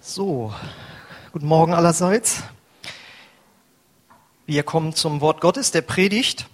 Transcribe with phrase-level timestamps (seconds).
[0.00, 0.54] So,
[1.32, 2.44] guten Morgen allerseits.
[4.46, 6.46] Wir kommen zum Wort Gottes, der Predigt.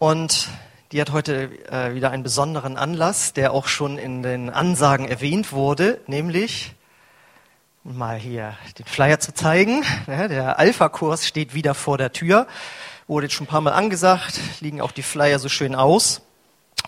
[0.00, 0.48] Und
[0.90, 5.52] die hat heute äh, wieder einen besonderen Anlass, der auch schon in den Ansagen erwähnt
[5.52, 6.74] wurde, nämlich
[7.84, 9.84] mal hier den Flyer zu zeigen.
[10.08, 12.48] Ja, der Alpha-Kurs steht wieder vor der Tür.
[13.06, 16.20] Wurde jetzt schon ein paar Mal angesagt, liegen auch die Flyer so schön aus.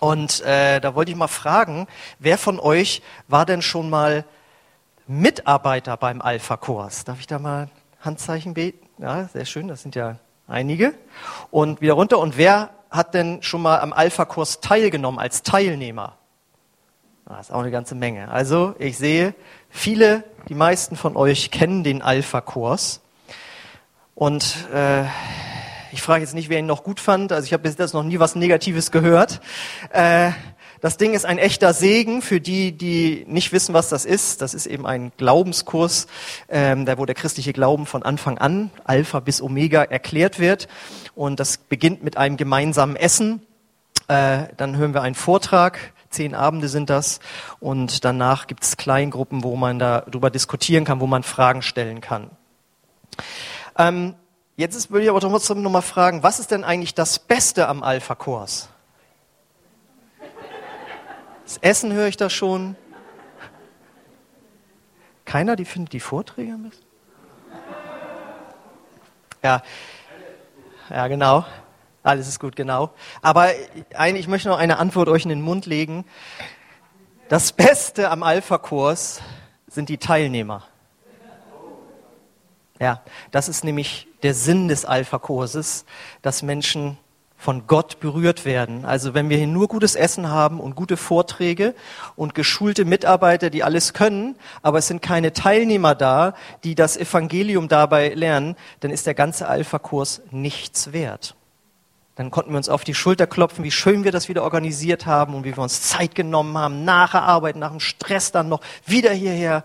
[0.00, 1.86] Und äh, da wollte ich mal fragen,
[2.18, 4.24] wer von euch war denn schon mal
[5.12, 7.04] Mitarbeiter beim Alpha-Kurs?
[7.04, 7.68] Darf ich da mal
[8.00, 8.86] Handzeichen beten?
[8.98, 10.16] Ja, sehr schön, das sind ja
[10.48, 10.94] einige.
[11.50, 12.18] Und wieder runter.
[12.18, 16.16] Und wer hat denn schon mal am Alpha-Kurs teilgenommen als Teilnehmer?
[17.26, 18.30] Das ist auch eine ganze Menge.
[18.30, 19.34] Also ich sehe,
[19.68, 23.00] viele, die meisten von euch kennen den Alpha-Kurs.
[24.14, 25.04] Und äh,
[25.92, 27.32] ich frage jetzt nicht, wer ihn noch gut fand.
[27.32, 29.42] Also ich habe bis jetzt noch nie was Negatives gehört.
[29.90, 30.30] Äh,
[30.82, 34.42] das Ding ist ein echter Segen für die, die nicht wissen, was das ist.
[34.42, 36.08] Das ist eben ein Glaubenskurs,
[36.48, 40.66] ähm, da wo der christliche Glauben von Anfang an, Alpha bis Omega, erklärt wird.
[41.14, 43.46] Und das beginnt mit einem gemeinsamen Essen.
[44.08, 45.92] Äh, dann hören wir einen Vortrag.
[46.10, 47.20] Zehn Abende sind das.
[47.60, 52.28] Und danach gibt es Kleingruppen, wo man darüber diskutieren kann, wo man Fragen stellen kann.
[53.78, 54.16] Ähm,
[54.56, 57.84] jetzt ist, würde ich aber trotzdem nochmal fragen, was ist denn eigentlich das Beste am
[57.84, 58.68] Alpha-Kurs?
[61.44, 62.76] Das Essen höre ich da schon.
[65.24, 66.84] Keiner, die findet die Vorträge am besten?
[69.42, 69.62] Ja,
[70.90, 71.44] ja, genau.
[72.02, 72.90] Alles ist gut, genau.
[73.22, 73.50] Aber
[74.14, 76.04] ich möchte noch eine Antwort euch in den Mund legen.
[77.28, 79.20] Das Beste am Alpha-Kurs
[79.68, 80.64] sind die Teilnehmer.
[82.80, 85.84] Ja, das ist nämlich der Sinn des Alpha-Kurses,
[86.20, 86.98] dass Menschen
[87.42, 88.84] von Gott berührt werden.
[88.84, 91.74] Also wenn wir hier nur gutes Essen haben und gute Vorträge
[92.14, 97.66] und geschulte Mitarbeiter, die alles können, aber es sind keine Teilnehmer da, die das Evangelium
[97.66, 101.34] dabei lernen, dann ist der ganze Alpha-Kurs nichts wert.
[102.14, 105.34] Dann konnten wir uns auf die Schulter klopfen, wie schön wir das wieder organisiert haben
[105.34, 108.60] und wie wir uns Zeit genommen haben, nach der Arbeit, nach dem Stress dann noch
[108.86, 109.64] wieder hierher.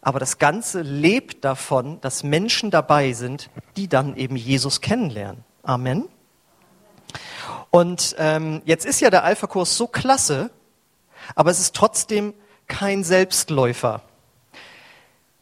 [0.00, 5.42] Aber das Ganze lebt davon, dass Menschen dabei sind, die dann eben Jesus kennenlernen.
[5.64, 6.04] Amen.
[7.70, 10.50] Und ähm, jetzt ist ja der Alpha-Kurs so klasse,
[11.34, 12.34] aber es ist trotzdem
[12.66, 14.02] kein Selbstläufer.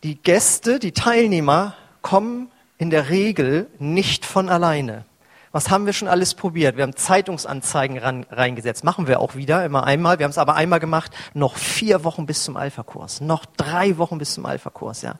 [0.02, 5.04] Die Gäste, die Teilnehmer kommen in der Regel nicht von alleine.
[5.50, 6.76] Was haben wir schon alles probiert?
[6.76, 8.84] Wir haben Zeitungsanzeigen ran, reingesetzt.
[8.84, 10.18] Machen wir auch wieder, immer einmal.
[10.18, 11.12] Wir haben es aber einmal gemacht.
[11.32, 13.22] Noch vier Wochen bis zum Alpha-Kurs.
[13.22, 15.14] Noch drei Wochen bis zum Alpha-Kurs, ja.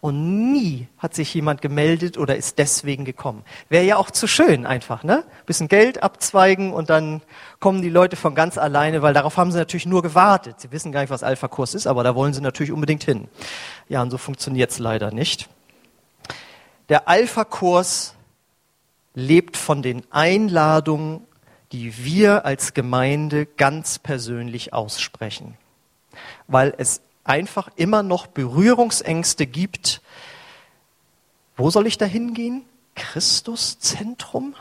[0.00, 3.44] Und nie hat sich jemand gemeldet oder ist deswegen gekommen.
[3.68, 5.24] Wäre ja auch zu schön einfach, ne?
[5.46, 7.20] Bisschen Geld abzweigen und dann
[7.58, 10.60] kommen die Leute von ganz alleine, weil darauf haben sie natürlich nur gewartet.
[10.60, 13.28] Sie wissen gar nicht, was Alpha-Kurs ist, aber da wollen sie natürlich unbedingt hin.
[13.88, 15.48] Ja, und so funktioniert's leider nicht.
[16.88, 18.14] Der Alpha-Kurs
[19.14, 21.26] lebt von den Einladungen,
[21.72, 25.56] die wir als Gemeinde ganz persönlich aussprechen.
[26.46, 30.02] Weil es einfach immer noch Berührungsängste gibt.
[31.56, 32.64] Wo soll ich da hingehen?
[32.94, 34.54] Christuszentrum?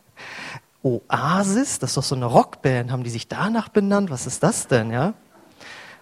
[0.82, 1.78] Oasis?
[1.78, 2.90] Das ist doch so eine Rockband.
[2.90, 4.10] Haben die sich danach benannt?
[4.10, 5.14] Was ist das denn, ja?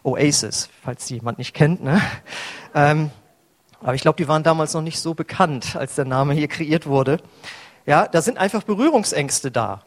[0.03, 2.01] Oasis, falls die jemand nicht kennt, ne?
[2.75, 3.11] Ähm,
[3.81, 6.87] aber ich glaube, die waren damals noch nicht so bekannt, als der Name hier kreiert
[6.87, 7.19] wurde.
[7.87, 9.83] Ja, da sind einfach Berührungsängste da.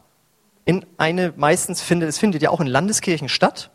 [0.64, 3.70] In eine, meistens findet, es findet ja auch in Landeskirchen statt,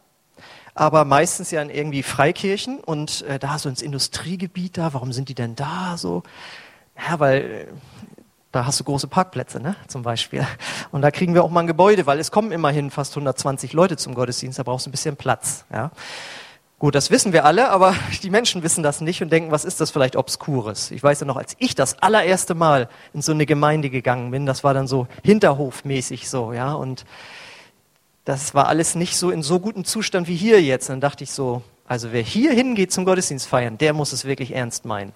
[0.73, 5.29] aber meistens ja in irgendwie Freikirchen und äh, da so ins Industriegebiet da, warum sind
[5.29, 6.23] die denn da so?
[6.97, 7.67] Ja, weil äh,
[8.51, 10.45] da hast du große Parkplätze, ne, zum Beispiel.
[10.91, 13.95] Und da kriegen wir auch mal ein Gebäude, weil es kommen immerhin fast 120 Leute
[13.95, 15.91] zum Gottesdienst, da brauchst du ein bisschen Platz, ja.
[16.79, 19.81] Gut, das wissen wir alle, aber die Menschen wissen das nicht und denken, was ist
[19.81, 20.91] das vielleicht Obskures?
[20.91, 24.45] Ich weiß ja noch, als ich das allererste Mal in so eine Gemeinde gegangen bin,
[24.45, 27.05] das war dann so hinterhofmäßig so, ja, und
[28.23, 30.89] das war alles nicht so in so gutem Zustand wie hier jetzt.
[30.89, 34.55] dann dachte ich so, also wer hier hingeht zum Gottesdienst feiern, der muss es wirklich
[34.55, 35.11] ernst meinen.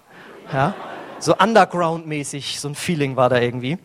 [0.52, 0.74] Ja?
[1.18, 3.78] So underground-mäßig, so ein Feeling war da irgendwie.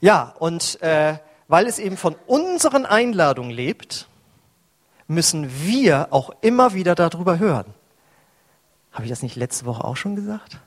[0.00, 1.14] Ja, und äh,
[1.48, 4.08] weil es eben von unseren Einladungen lebt,
[5.10, 7.66] müssen wir auch immer wieder darüber hören.
[8.92, 10.60] Habe ich das nicht letzte Woche auch schon gesagt?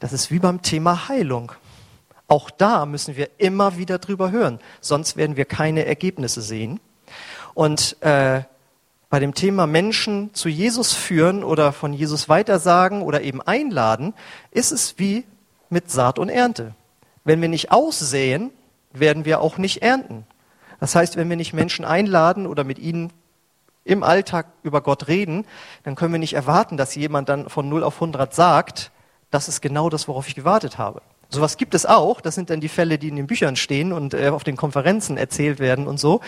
[0.00, 1.50] Das ist wie beim Thema Heilung.
[2.28, 6.78] Auch da müssen wir immer wieder drüber hören, sonst werden wir keine Ergebnisse sehen.
[7.54, 8.42] Und äh,
[9.08, 14.12] bei dem Thema Menschen zu Jesus führen oder von Jesus weitersagen oder eben einladen,
[14.50, 15.24] ist es wie
[15.70, 16.74] mit Saat und Ernte.
[17.24, 18.50] Wenn wir nicht aussäen,
[18.92, 20.26] werden wir auch nicht ernten.
[20.80, 23.10] Das heißt, wenn wir nicht Menschen einladen oder mit ihnen
[23.84, 25.46] im Alltag über Gott reden,
[25.82, 28.90] dann können wir nicht erwarten, dass jemand dann von 0 auf 100 sagt,
[29.30, 31.02] das ist genau das, worauf ich gewartet habe.
[31.28, 32.20] Sowas gibt es auch.
[32.20, 35.16] Das sind dann die Fälle, die in den Büchern stehen und äh, auf den Konferenzen
[35.16, 36.20] erzählt werden und so.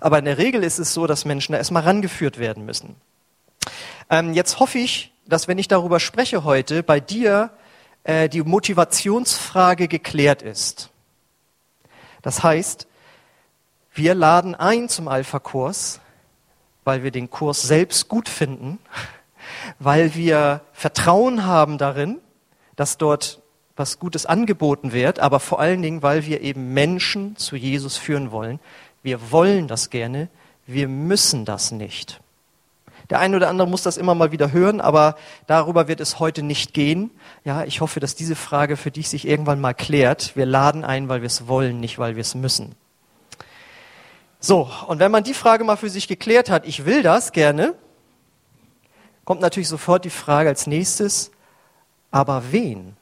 [0.00, 2.96] Aber in der Regel ist es so, dass Menschen da erstmal rangeführt werden müssen.
[4.10, 7.50] Ähm, jetzt hoffe ich, dass wenn ich darüber spreche heute, bei dir
[8.04, 10.90] äh, die Motivationsfrage geklärt ist.
[12.22, 12.86] Das heißt,
[13.92, 16.00] wir laden ein zum Alpha-Kurs,
[16.84, 18.78] weil wir den Kurs selbst gut finden,
[19.78, 22.20] weil wir Vertrauen haben darin,
[22.76, 23.40] dass dort
[23.76, 28.30] was Gutes angeboten wird, aber vor allen Dingen, weil wir eben Menschen zu Jesus führen
[28.30, 28.60] wollen.
[29.02, 30.28] Wir wollen das gerne,
[30.66, 32.20] wir müssen das nicht.
[33.10, 35.16] Der eine oder andere muss das immer mal wieder hören, aber
[35.46, 37.10] darüber wird es heute nicht gehen.
[37.44, 40.36] Ja, ich hoffe, dass diese Frage für dich sich irgendwann mal klärt.
[40.36, 42.74] Wir laden ein, weil wir es wollen, nicht weil wir es müssen.
[44.46, 47.72] So, und wenn man die Frage mal für sich geklärt hat, ich will das gerne,
[49.24, 51.30] kommt natürlich sofort die Frage als nächstes,
[52.10, 52.94] aber wen?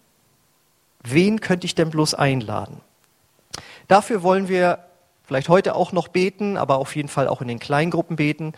[1.02, 2.80] Wen könnte ich denn bloß einladen?
[3.88, 4.84] Dafür wollen wir
[5.24, 8.52] vielleicht heute auch noch beten, aber auf jeden Fall auch in den Kleingruppen beten,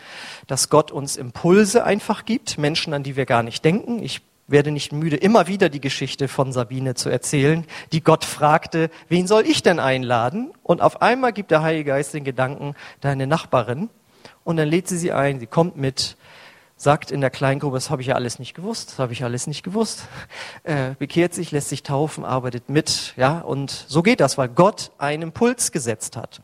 [0.45, 4.03] dass Gott uns Impulse einfach gibt, Menschen, an die wir gar nicht denken.
[4.03, 8.89] Ich werde nicht müde, immer wieder die Geschichte von Sabine zu erzählen, die Gott fragte,
[9.09, 10.53] wen soll ich denn einladen?
[10.63, 13.89] Und auf einmal gibt der Heilige Geist den Gedanken, deine Nachbarin.
[14.43, 16.17] Und dann lädt sie sie ein, sie kommt mit
[16.77, 19.47] sagt in der Kleingruppe, das habe ich ja alles nicht gewusst, das habe ich alles
[19.47, 20.07] nicht gewusst,
[20.63, 24.91] äh, bekehrt sich, lässt sich taufen, arbeitet mit, ja, und so geht das, weil Gott
[24.97, 26.41] einen Impuls gesetzt hat.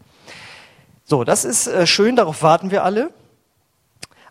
[1.04, 3.12] So, das ist äh, schön, darauf warten wir alle.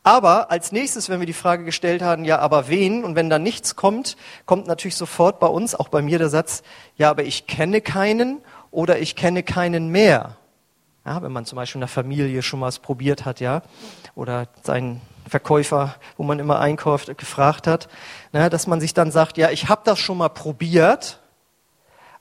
[0.03, 3.05] Aber als nächstes, wenn wir die Frage gestellt haben, ja, aber wen?
[3.05, 4.17] Und wenn da nichts kommt,
[4.47, 6.63] kommt natürlich sofort bei uns, auch bei mir der Satz,
[6.97, 10.37] ja, aber ich kenne keinen oder ich kenne keinen mehr.
[11.05, 13.63] Ja, wenn man zum Beispiel in der Familie schon mal was probiert hat, ja,
[14.15, 17.89] oder seinen Verkäufer, wo man immer einkauft, gefragt hat,
[18.33, 21.21] na, dass man sich dann sagt, ja, ich habe das schon mal probiert,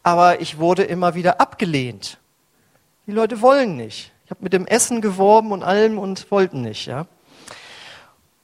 [0.03, 2.19] aber ich wurde immer wieder abgelehnt.
[3.07, 4.11] Die Leute wollen nicht.
[4.25, 7.07] Ich habe mit dem Essen geworben und allem und wollten nicht, ja.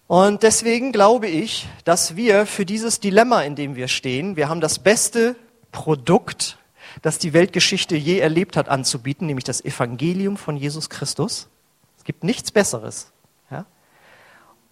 [0.08, 4.62] Und deswegen glaube ich, dass wir für dieses Dilemma, in dem wir stehen, wir haben
[4.62, 5.36] das beste
[5.72, 6.58] Produkt,
[7.02, 11.48] das die Weltgeschichte je erlebt hat, anzubieten, nämlich das Evangelium von Jesus Christus.
[11.98, 13.12] Es gibt nichts Besseres.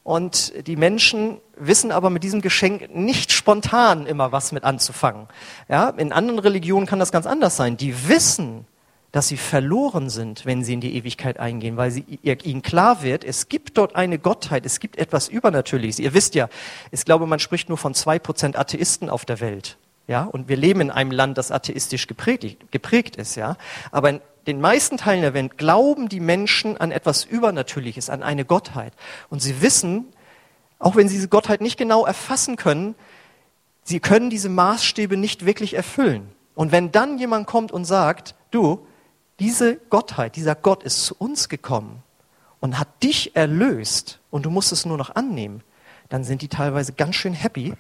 [0.04, 5.30] Und die Menschen wissen aber mit diesem Geschenk nicht spontan immer was mit anzufangen.
[5.70, 7.78] Ja, in anderen Religionen kann das ganz anders sein.
[7.78, 8.68] Die wissen,
[9.14, 13.24] dass sie verloren sind, wenn sie in die Ewigkeit eingehen, weil sie, ihnen klar wird,
[13.24, 16.00] es gibt dort eine Gottheit, es gibt etwas Übernatürliches.
[16.00, 16.50] Ihr wisst ja,
[16.90, 19.78] ich glaube, man spricht nur von zwei Prozent Atheisten auf der Welt.
[20.08, 23.56] Ja, und wir leben in einem Land, das atheistisch geprägt, geprägt ist, ja.
[23.92, 28.46] Aber in den meisten Teilen der Welt glauben die Menschen an etwas Übernatürliches, an eine
[28.46, 28.94] Gottheit.
[29.30, 30.08] Und sie wissen,
[30.80, 32.96] auch wenn sie diese Gottheit nicht genau erfassen können,
[33.84, 36.32] sie können diese Maßstäbe nicht wirklich erfüllen.
[36.56, 38.88] Und wenn dann jemand kommt und sagt, du,
[39.44, 42.02] diese Gottheit, dieser Gott ist zu uns gekommen
[42.62, 45.64] und hat dich erlöst und du musst es nur noch annehmen,
[46.08, 47.74] dann sind die teilweise ganz schön happy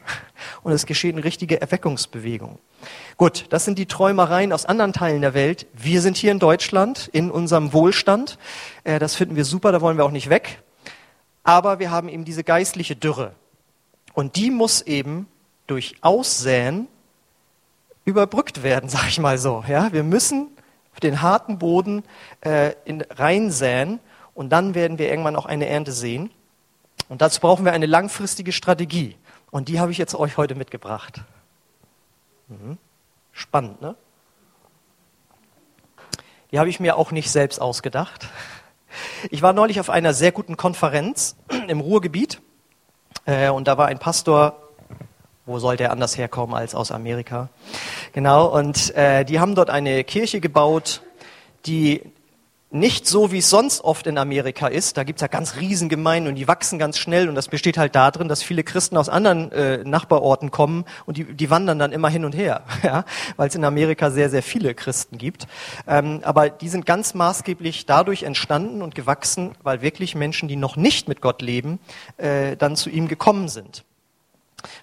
[0.64, 2.60] und es geschieht eine richtige Erweckungsbewegung.
[3.16, 5.66] Gut, das sind die Träumereien aus anderen Teilen der Welt.
[5.72, 8.38] Wir sind hier in Deutschland in unserem Wohlstand.
[8.84, 10.62] Äh, das finden wir super, da wollen wir auch nicht weg.
[11.46, 13.36] Aber wir haben eben diese geistliche Dürre.
[14.14, 15.28] Und die muss eben
[15.68, 16.90] durch Aussäen
[18.04, 19.64] überbrückt werden, sag ich mal so.
[19.66, 20.50] Ja, wir müssen
[20.94, 22.04] auf den harten Boden
[22.42, 24.00] äh, in, reinsäen
[24.34, 26.32] und dann werden wir irgendwann auch eine Ernte sehen.
[27.10, 29.18] Und dazu brauchen wir eine langfristige Strategie.
[29.52, 31.22] Und die habe ich jetzt euch heute mitgebracht.
[32.48, 32.78] Mhm.
[33.32, 33.96] Spannend, ne?
[36.52, 38.28] Die habe ich mir auch nicht selbst ausgedacht.
[39.32, 41.36] Ich war neulich auf einer sehr guten Konferenz
[41.68, 42.42] im Ruhrgebiet
[43.26, 44.63] äh, und da war ein Pastor,
[45.46, 47.50] wo sollte er anders herkommen als aus Amerika?
[48.14, 51.02] Genau, und äh, die haben dort eine Kirche gebaut,
[51.66, 52.02] die
[52.74, 54.98] nicht so, wie es sonst oft in Amerika ist.
[54.98, 58.28] Da gibt's ja ganz Riesengemeinden und die wachsen ganz schnell und das besteht halt darin,
[58.28, 62.26] dass viele Christen aus anderen äh, Nachbarorten kommen und die, die wandern dann immer hin
[62.26, 63.06] und her, ja,
[63.38, 65.46] weil es in Amerika sehr, sehr viele Christen gibt.
[65.88, 70.76] Ähm, aber die sind ganz maßgeblich dadurch entstanden und gewachsen, weil wirklich Menschen, die noch
[70.76, 71.80] nicht mit Gott leben,
[72.18, 73.84] äh, dann zu ihm gekommen sind.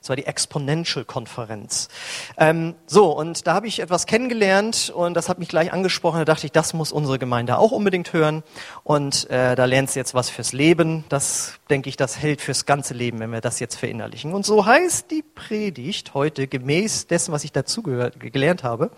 [0.01, 1.89] Das war die Exponential-Konferenz.
[2.37, 6.19] Ähm, so, und da habe ich etwas kennengelernt und das hat mich gleich angesprochen.
[6.19, 8.43] Da dachte ich, das muss unsere Gemeinde auch unbedingt hören.
[8.85, 11.05] Und äh, da lernst du jetzt was fürs Leben.
[11.09, 14.33] Das, denke ich, das hält fürs ganze Leben, wenn wir das jetzt verinnerlichen.
[14.35, 18.91] Und so heißt die Predigt heute gemäß dessen, was ich dazu gehört, gelernt habe.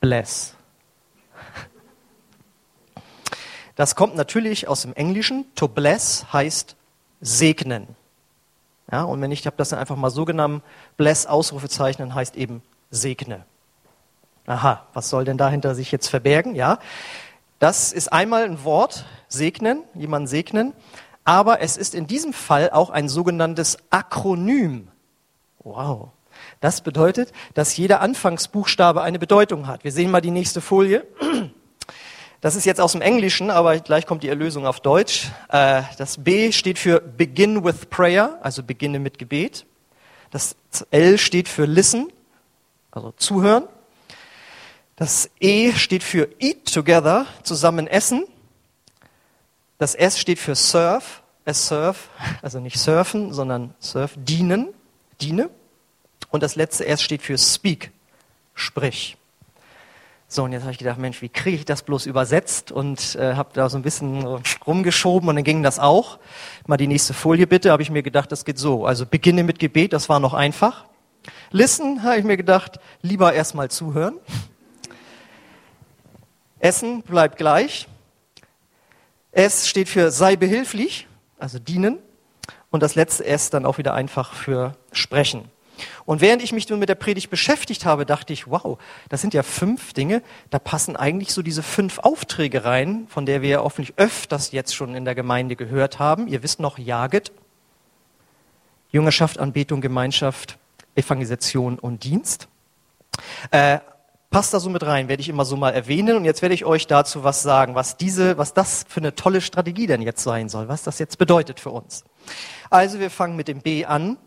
[0.00, 0.54] Bless.
[3.76, 5.44] Das kommt natürlich aus dem Englischen.
[5.54, 6.76] To bless heißt
[7.20, 7.88] segnen.
[8.90, 10.62] Ja, und wenn ich, ich habe das dann einfach mal so genannt,
[10.96, 13.44] bless Ausrufezeichen heißt eben segne.
[14.46, 16.54] Aha, was soll denn dahinter sich jetzt verbergen?
[16.54, 16.78] Ja,
[17.58, 20.72] das ist einmal ein Wort, segnen, jemanden segnen,
[21.24, 24.88] aber es ist in diesem Fall auch ein sogenanntes Akronym.
[25.64, 26.10] Wow.
[26.60, 29.82] Das bedeutet, dass jeder Anfangsbuchstabe eine Bedeutung hat.
[29.82, 31.04] Wir sehen mal die nächste Folie.
[32.40, 35.28] Das ist jetzt aus dem Englischen, aber gleich kommt die Erlösung auf Deutsch.
[35.48, 39.64] Äh, das B steht für Begin with Prayer, also beginne mit Gebet.
[40.30, 40.56] Das
[40.90, 42.12] L steht für Listen,
[42.90, 43.64] also zuhören.
[44.96, 48.24] Das E steht für Eat Together, zusammen essen.
[49.78, 51.04] Das S steht für Serve,
[51.44, 51.98] es serve,
[52.42, 54.74] also nicht surfen, sondern surf, dienen,
[55.20, 55.48] diene.
[56.30, 57.92] Und das letzte S steht für Speak,
[58.54, 59.16] sprich.
[60.28, 62.72] So, und jetzt habe ich gedacht, Mensch, wie kriege ich das bloß übersetzt?
[62.72, 66.18] Und äh, habe da so ein bisschen rumgeschoben und dann ging das auch.
[66.66, 68.86] Mal die nächste Folie bitte, habe ich mir gedacht, das geht so.
[68.86, 70.86] Also beginne mit Gebet, das war noch einfach.
[71.52, 74.18] Listen, habe ich mir gedacht, lieber erstmal zuhören.
[76.58, 77.86] Essen bleibt gleich.
[79.30, 81.06] S steht für sei behilflich,
[81.38, 81.98] also dienen.
[82.70, 85.48] Und das letzte S dann auch wieder einfach für sprechen.
[86.04, 88.78] Und während ich mich nun mit der Predigt beschäftigt habe, dachte ich, wow,
[89.08, 93.42] das sind ja fünf Dinge, da passen eigentlich so diese fünf Aufträge rein, von der
[93.42, 96.28] wir ja hoffentlich öfters jetzt schon in der Gemeinde gehört haben.
[96.28, 97.32] Ihr wisst noch, jaget,
[98.90, 100.58] Jüngerschaft, Anbetung, Gemeinschaft,
[100.94, 102.48] Evangelisation und Dienst.
[103.50, 103.80] Äh,
[104.30, 106.16] passt da so mit rein, werde ich immer so mal erwähnen.
[106.16, 109.40] Und jetzt werde ich euch dazu was sagen, was diese, was das für eine tolle
[109.40, 112.04] Strategie denn jetzt sein soll, was das jetzt bedeutet für uns.
[112.70, 114.18] Also wir fangen mit dem B an.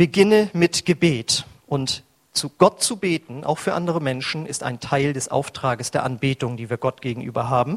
[0.00, 1.44] Beginne mit Gebet.
[1.66, 6.04] Und zu Gott zu beten, auch für andere Menschen, ist ein Teil des Auftrages der
[6.04, 7.72] Anbetung, die wir Gott gegenüber haben.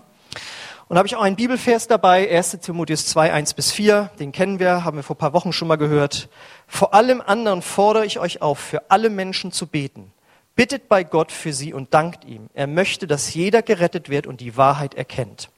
[0.88, 4.32] Und da habe ich auch einen Bibelvers dabei, 1 Timotheus 2, 1 bis 4, den
[4.32, 6.30] kennen wir, haben wir vor ein paar Wochen schon mal gehört.
[6.66, 10.14] Vor allem anderen fordere ich euch auf, für alle Menschen zu beten.
[10.56, 12.48] Bittet bei Gott für sie und dankt ihm.
[12.54, 15.50] Er möchte, dass jeder gerettet wird und die Wahrheit erkennt.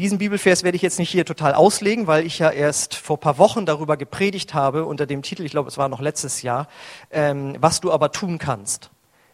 [0.00, 3.20] Diesen Bibelvers werde ich jetzt nicht hier total auslegen, weil ich ja erst vor ein
[3.20, 6.68] paar Wochen darüber gepredigt habe unter dem Titel, ich glaube, es war noch letztes Jahr,
[7.10, 8.88] ähm, was du aber tun kannst.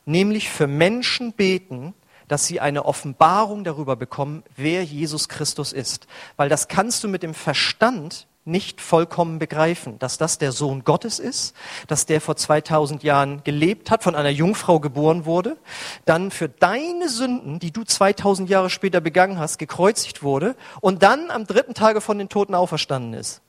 [0.06, 1.94] Nämlich für Menschen beten,
[2.26, 6.08] dass sie eine Offenbarung darüber bekommen, wer Jesus Christus ist.
[6.36, 11.18] Weil das kannst du mit dem Verstand nicht vollkommen begreifen, dass das der Sohn Gottes
[11.18, 11.54] ist,
[11.88, 15.56] dass der vor 2000 Jahren gelebt hat, von einer Jungfrau geboren wurde,
[16.04, 21.30] dann für deine Sünden, die du 2000 Jahre später begangen hast, gekreuzigt wurde und dann
[21.30, 23.42] am dritten Tage von den Toten auferstanden ist.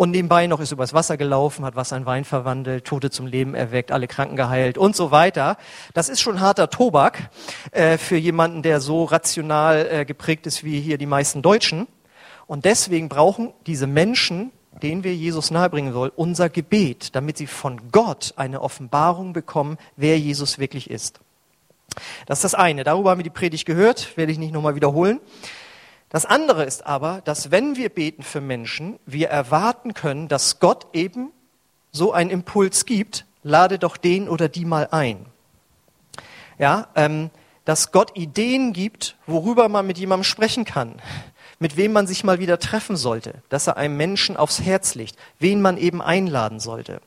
[0.00, 3.54] Und nebenbei noch ist übers Wasser gelaufen, hat Wasser in Wein verwandelt, Tote zum Leben
[3.54, 5.58] erweckt, alle Kranken geheilt und so weiter.
[5.92, 7.28] Das ist schon harter Tobak
[7.70, 11.86] äh, für jemanden, der so rational äh, geprägt ist wie hier die meisten Deutschen.
[12.50, 14.50] Und deswegen brauchen diese Menschen,
[14.82, 20.18] denen wir Jesus nahebringen sollen, unser Gebet, damit sie von Gott eine Offenbarung bekommen, wer
[20.18, 21.20] Jesus wirklich ist.
[22.26, 22.82] Das ist das eine.
[22.82, 25.20] Darüber haben wir die Predigt gehört, werde ich nicht nochmal wiederholen.
[26.08, 30.88] Das andere ist aber, dass wenn wir beten für Menschen, wir erwarten können, dass Gott
[30.92, 31.30] eben
[31.92, 35.24] so einen Impuls gibt, lade doch den oder die mal ein.
[36.58, 37.30] Ja, ähm,
[37.64, 41.00] dass Gott Ideen gibt, worüber man mit jemandem sprechen kann
[41.60, 45.16] mit wem man sich mal wieder treffen sollte, dass er einem Menschen aufs Herz legt,
[45.38, 47.00] wen man eben einladen sollte.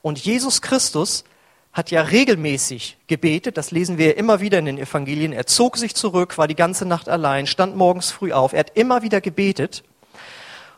[0.00, 1.24] Und Jesus Christus
[1.72, 5.32] hat ja regelmäßig gebetet, das lesen wir immer wieder in den Evangelien.
[5.32, 8.52] Er zog sich zurück, war die ganze Nacht allein, stand morgens früh auf.
[8.52, 9.82] Er hat immer wieder gebetet.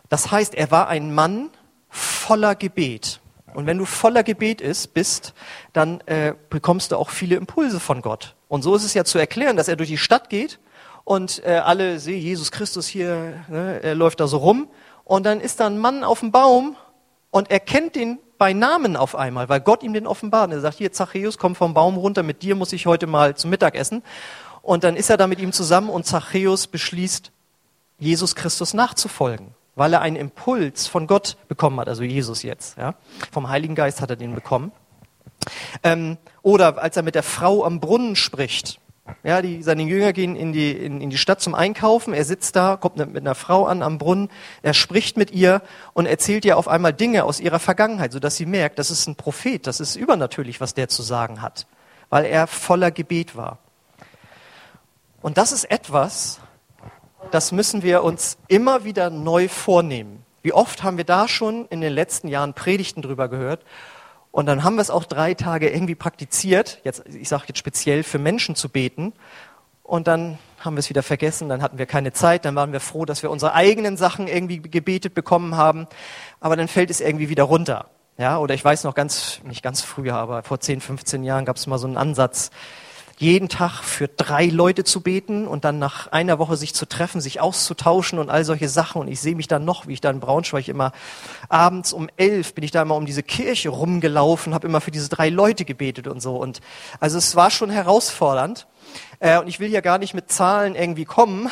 [0.08, 1.50] Das heißt, er war ein Mann
[1.90, 3.20] voller Gebet.
[3.52, 5.34] Und wenn du voller Gebet ist, bist,
[5.72, 8.34] dann äh, bekommst du auch viele Impulse von Gott.
[8.48, 10.58] Und so ist es ja zu erklären, dass er durch die Stadt geht
[11.04, 14.68] und äh, alle sehen Jesus Christus hier, ne, er läuft da so rum
[15.04, 16.76] und dann ist da ein Mann auf dem Baum
[17.30, 20.50] und er kennt den bei Namen auf einmal, weil Gott ihm den offenbart.
[20.52, 23.50] Er sagt, hier Zachäus, komm vom Baum runter, mit dir muss ich heute mal zum
[23.50, 24.02] Mittag essen.
[24.62, 27.30] Und dann ist er da mit ihm zusammen und Zachäus beschließt,
[27.98, 32.76] Jesus Christus nachzufolgen, weil er einen Impuls von Gott bekommen hat, also Jesus jetzt.
[32.76, 32.94] Ja?
[33.30, 34.72] Vom Heiligen Geist hat er den bekommen.
[35.82, 38.80] Ähm, oder als er mit der Frau am Brunnen spricht,
[39.22, 42.14] ja, die, seine Jünger gehen in die, in, in die Stadt zum Einkaufen.
[42.14, 44.30] Er sitzt da, kommt mit einer Frau an am Brunnen.
[44.62, 48.46] Er spricht mit ihr und erzählt ihr auf einmal Dinge aus ihrer Vergangenheit, sodass sie
[48.46, 51.66] merkt, das ist ein Prophet, das ist übernatürlich, was der zu sagen hat,
[52.08, 53.58] weil er voller Gebet war.
[55.20, 56.40] Und das ist etwas,
[57.30, 60.24] das müssen wir uns immer wieder neu vornehmen.
[60.42, 63.64] Wie oft haben wir da schon in den letzten Jahren Predigten drüber gehört
[64.34, 66.80] und dann haben wir es auch drei Tage irgendwie praktiziert.
[66.82, 69.12] Jetzt, ich sage jetzt speziell für Menschen zu beten.
[69.84, 72.80] Und dann haben wir es wieder vergessen, dann hatten wir keine Zeit, dann waren wir
[72.80, 75.86] froh, dass wir unsere eigenen Sachen irgendwie gebetet bekommen haben,
[76.40, 77.90] aber dann fällt es irgendwie wieder runter.
[78.18, 81.54] Ja, oder ich weiß noch ganz, nicht ganz früher, aber vor 10, 15 Jahren gab
[81.54, 82.50] es mal so einen Ansatz,
[83.18, 87.20] jeden Tag für drei Leute zu beten und dann nach einer Woche sich zu treffen,
[87.20, 89.00] sich auszutauschen und all solche Sachen.
[89.00, 90.92] Und ich sehe mich dann noch, wie ich da in Braunschweig immer
[91.48, 95.08] abends um elf bin ich da immer um diese Kirche rumgelaufen, habe immer für diese
[95.08, 96.36] drei Leute gebetet und so.
[96.36, 96.60] Und
[97.00, 98.66] also es war schon herausfordernd.
[99.20, 101.48] Äh, und ich will ja gar nicht mit Zahlen irgendwie kommen,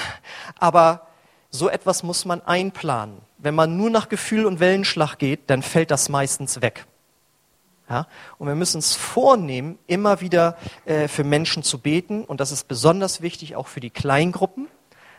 [0.59, 1.07] aber
[1.51, 3.19] so etwas muss man einplanen.
[3.39, 6.87] Wenn man nur nach Gefühl und Wellenschlag geht, dann fällt das meistens weg.
[7.89, 8.07] Ja?
[8.39, 12.25] Und wir müssen es vornehmen, immer wieder äh, für Menschen zu beten.
[12.25, 14.69] Und das ist besonders wichtig auch für die Kleingruppen.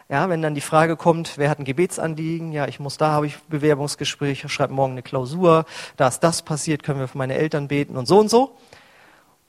[0.09, 2.51] Ja, wenn dann die Frage kommt, wer hat ein Gebetsanliegen?
[2.51, 5.65] Ja, ich muss da, habe ich Bewerbungsgespräch, schreibe morgen eine Klausur,
[5.95, 8.57] da ist das passiert, können wir für meine Eltern beten und so und so.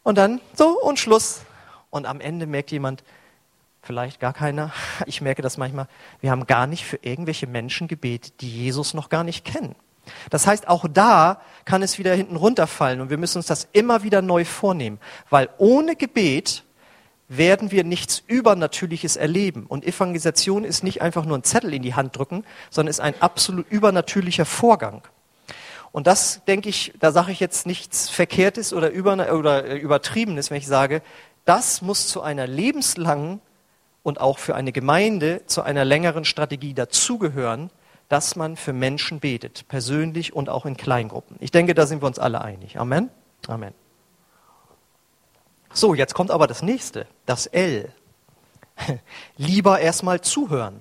[0.05, 1.43] Und dann so und Schluss.
[1.91, 3.03] Und am Ende merkt jemand,
[3.83, 4.73] vielleicht gar keiner,
[5.07, 5.89] ich merke das manchmal,
[6.21, 9.75] wir haben gar nicht für irgendwelche Menschen gebetet, die Jesus noch gar nicht kennen.
[10.31, 14.03] Das heißt, auch da kann es wieder hinten runterfallen und wir müssen uns das immer
[14.03, 14.99] wieder neu vornehmen,
[15.31, 16.65] weil ohne Gebet
[17.29, 19.67] werden wir nichts Übernatürliches erleben.
[19.67, 23.21] Und Evangelisation ist nicht einfach nur ein Zettel in die Hand drücken, sondern ist ein
[23.21, 25.03] absolut übernatürlicher Vorgang.
[25.91, 30.51] Und das, denke ich, da sage ich jetzt nichts Verkehrtes oder, über, oder äh, Übertriebenes,
[30.51, 31.03] wenn ich sage,
[31.45, 33.41] das muss zu einer lebenslangen
[34.03, 37.71] und auch für eine Gemeinde zu einer längeren Strategie dazugehören,
[38.15, 41.37] dass man für Menschen betet, persönlich und auch in Kleingruppen.
[41.41, 42.79] Ich denke, da sind wir uns alle einig.
[42.79, 43.11] Amen.
[43.49, 43.75] Amen.
[45.73, 47.93] So, jetzt kommt aber das nächste, das L.
[49.37, 50.81] Lieber erstmal zuhören.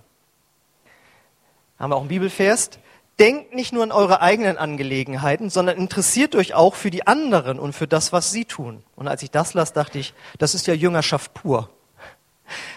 [1.79, 2.69] Haben wir auch einen Bibelvers?
[3.17, 7.73] Denkt nicht nur an eure eigenen Angelegenheiten, sondern interessiert euch auch für die anderen und
[7.73, 8.83] für das, was sie tun.
[8.95, 11.71] Und als ich das las, dachte ich, das ist ja Jüngerschaft pur.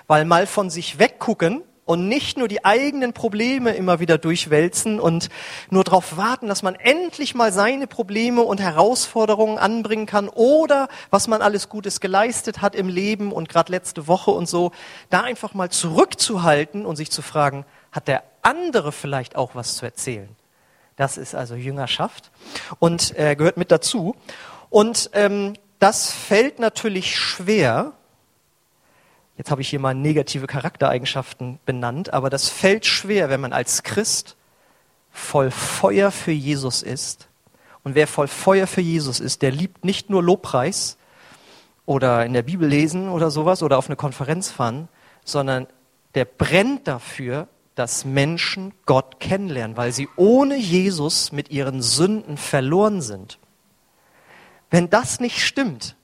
[0.07, 5.31] Weil mal von sich weggucken und nicht nur die eigenen Probleme immer wieder durchwälzen und
[5.71, 11.29] nur darauf warten, dass man endlich mal seine Probleme und Herausforderungen anbringen kann oder was
[11.29, 14.73] man alles Gutes geleistet hat im Leben und gerade letzte Woche und so,
[15.09, 19.87] da einfach mal zurückzuhalten und sich zu fragen, hat der andere vielleicht auch was zu
[19.87, 20.29] erzählen?
[20.97, 22.31] Das ist also Jüngerschaft
[22.81, 24.17] und äh, gehört mit dazu.
[24.71, 27.93] Und ähm, das fällt natürlich schwer,
[29.37, 33.83] Jetzt habe ich hier mal negative Charaktereigenschaften benannt, aber das fällt schwer, wenn man als
[33.83, 34.37] Christ
[35.11, 37.29] voll Feuer für Jesus ist.
[37.83, 40.97] Und wer voll Feuer für Jesus ist, der liebt nicht nur Lobpreis
[41.85, 44.89] oder in der Bibel lesen oder sowas oder auf eine Konferenz fahren,
[45.25, 45.67] sondern
[46.15, 53.03] der brennt dafür, dass Menschen Gott kennenlernen, weil sie ohne Jesus mit ihren Sünden verloren
[53.03, 53.39] sind.
[54.71, 55.95] Wenn das nicht stimmt,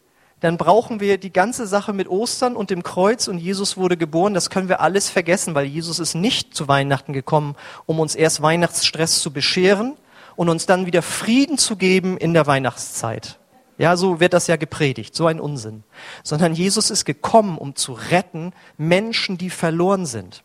[0.42, 4.34] dann brauchen wir die ganze Sache mit Ostern und dem Kreuz und Jesus wurde geboren.
[4.34, 7.54] Das können wir alles vergessen, weil Jesus ist nicht zu Weihnachten gekommen,
[7.86, 9.94] um uns erst Weihnachtsstress zu bescheren
[10.34, 13.38] und uns dann wieder Frieden zu geben in der Weihnachtszeit.
[13.78, 15.84] Ja, so wird das ja gepredigt, so ein Unsinn.
[16.24, 20.42] Sondern Jesus ist gekommen, um zu retten Menschen, die verloren sind.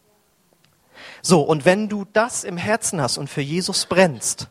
[1.24, 4.48] So, und wenn du das im Herzen hast und für Jesus brennst,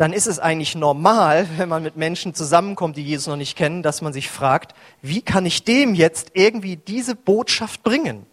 [0.00, 3.82] dann ist es eigentlich normal, wenn man mit Menschen zusammenkommt, die Jesus noch nicht kennen,
[3.82, 8.24] dass man sich fragt, wie kann ich dem jetzt irgendwie diese Botschaft bringen?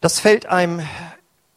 [0.00, 0.80] Das fällt einem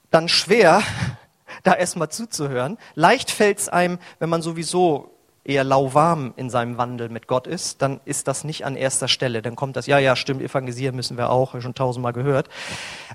[0.10, 0.84] dann schwer,
[1.64, 2.78] da erstmal zuzuhören.
[2.96, 5.12] Leicht fällt es einem, wenn man sowieso
[5.46, 9.42] eher lauwarm in seinem Wandel mit Gott ist, dann ist das nicht an erster Stelle.
[9.42, 12.50] Dann kommt das, ja, ja, stimmt, evangelisieren müssen wir auch, schon tausendmal gehört.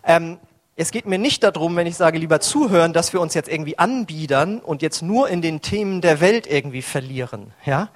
[0.03, 0.39] Ähm,
[0.79, 3.79] es geht mir nicht darum, wenn ich sage, lieber zuhören, dass wir uns jetzt irgendwie
[3.79, 7.89] anbiedern und jetzt nur in den Themen der Welt irgendwie verlieren, ja,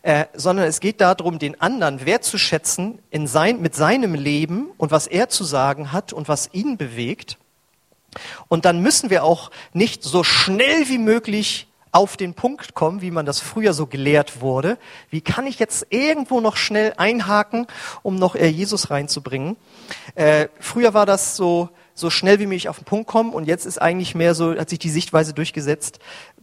[0.00, 5.06] äh, sondern es geht darum, den anderen wertzuschätzen in sein, mit seinem Leben und was
[5.06, 7.36] er zu sagen hat und was ihn bewegt.
[8.48, 13.10] Und dann müssen wir auch nicht so schnell wie möglich auf den Punkt kommen, wie
[13.10, 14.78] man das früher so gelehrt wurde.
[15.10, 17.66] Wie kann ich jetzt irgendwo noch schnell einhaken,
[18.02, 19.58] um noch eher Jesus reinzubringen?
[20.14, 23.66] Äh, früher war das so, so schnell wie möglich auf den Punkt kommen und jetzt
[23.66, 25.98] ist eigentlich mehr so, hat sich die Sichtweise durchgesetzt,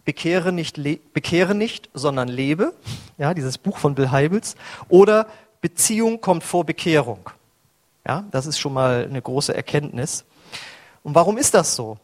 [0.06, 0.80] bekehre nicht,
[1.14, 2.74] bekehre nicht, sondern lebe.
[3.18, 4.56] Ja, dieses Buch von Bill Heibels.
[4.88, 5.28] Oder
[5.62, 7.30] Beziehung kommt vor Bekehrung.
[8.08, 10.26] Ja, das ist schon mal eine große Erkenntnis.
[11.04, 11.98] Und warum ist das so?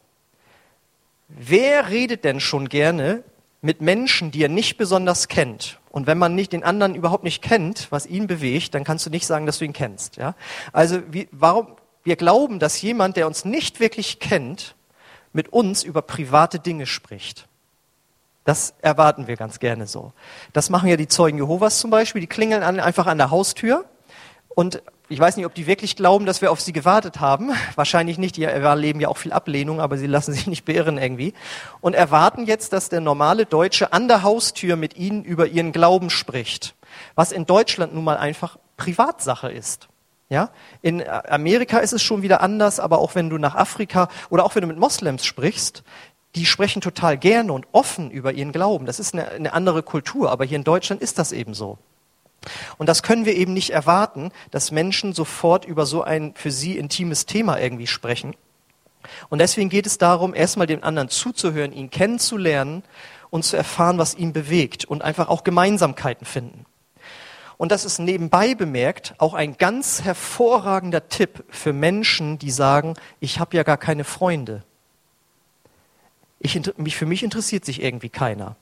[1.28, 3.24] Wer redet denn schon gerne
[3.60, 5.80] mit Menschen, die er nicht besonders kennt?
[5.90, 9.10] Und wenn man nicht den anderen überhaupt nicht kennt, was ihn bewegt, dann kannst du
[9.10, 10.16] nicht sagen, dass du ihn kennst.
[10.16, 10.34] Ja?
[10.72, 11.68] Also wie, warum,
[12.06, 14.76] wir glauben, dass jemand, der uns nicht wirklich kennt,
[15.32, 17.48] mit uns über private Dinge spricht.
[18.44, 20.12] Das erwarten wir ganz gerne so.
[20.52, 22.20] Das machen ja die Zeugen Jehovas zum Beispiel.
[22.20, 23.84] Die klingeln an, einfach an der Haustür
[24.48, 27.50] Und ich weiß nicht, ob die wirklich glauben, dass wir auf sie gewartet haben.
[27.74, 28.36] Wahrscheinlich nicht.
[28.36, 31.34] Die erleben ja auch viel Ablehnung, aber sie lassen sich nicht beirren irgendwie.
[31.80, 36.08] Und erwarten jetzt, dass der normale Deutsche an der Haustür mit ihnen über ihren Glauben
[36.08, 36.76] spricht.
[37.16, 39.88] Was in Deutschland nun mal einfach Privatsache ist.
[40.28, 40.50] Ja,
[40.82, 44.56] in Amerika ist es schon wieder anders, aber auch wenn du nach Afrika oder auch
[44.56, 45.84] wenn du mit Moslems sprichst,
[46.34, 48.86] die sprechen total gerne und offen über ihren Glauben.
[48.86, 51.78] Das ist eine, eine andere Kultur, aber hier in Deutschland ist das eben so.
[52.76, 56.76] Und das können wir eben nicht erwarten, dass Menschen sofort über so ein für sie
[56.76, 58.36] intimes Thema irgendwie sprechen.
[59.28, 62.82] Und deswegen geht es darum, erstmal dem anderen zuzuhören, ihn kennenzulernen
[63.30, 66.66] und zu erfahren, was ihn bewegt und einfach auch Gemeinsamkeiten finden.
[67.58, 73.40] Und das ist nebenbei bemerkt auch ein ganz hervorragender Tipp für Menschen, die sagen, ich
[73.40, 74.62] habe ja gar keine Freunde.
[76.38, 78.56] Ich, mich, für mich interessiert sich irgendwie keiner.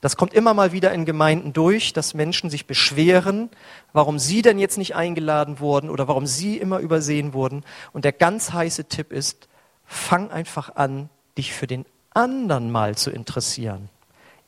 [0.00, 3.48] Das kommt immer mal wieder in Gemeinden durch, dass Menschen sich beschweren,
[3.92, 7.64] warum sie denn jetzt nicht eingeladen wurden oder warum sie immer übersehen wurden.
[7.92, 9.48] Und der ganz heiße Tipp ist,
[9.84, 11.08] fang einfach an,
[11.38, 13.88] dich für den anderen mal zu interessieren.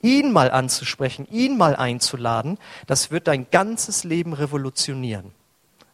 [0.00, 5.32] Ihn mal anzusprechen, ihn mal einzuladen, das wird dein ganzes Leben revolutionieren.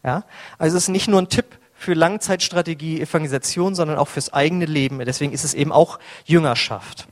[0.03, 0.23] Ja?
[0.57, 4.99] Also es ist nicht nur ein Tipp für Langzeitstrategie, Evangelisation, sondern auch fürs eigene Leben.
[4.99, 7.07] Deswegen ist es eben auch Jüngerschaft.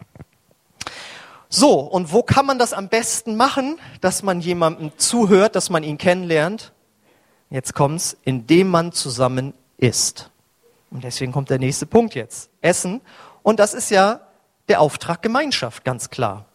[1.49, 5.84] So, und wo kann man das am besten machen, dass man jemandem zuhört, dass man
[5.84, 6.71] ihn kennenlernt?
[7.51, 10.32] Jetzt kommt's, indem man zusammen isst.
[10.89, 12.49] Und deswegen kommt der nächste Punkt jetzt.
[12.62, 13.01] Essen.
[13.43, 14.21] Und das ist ja
[14.67, 16.45] der Auftrag Gemeinschaft, ganz klar.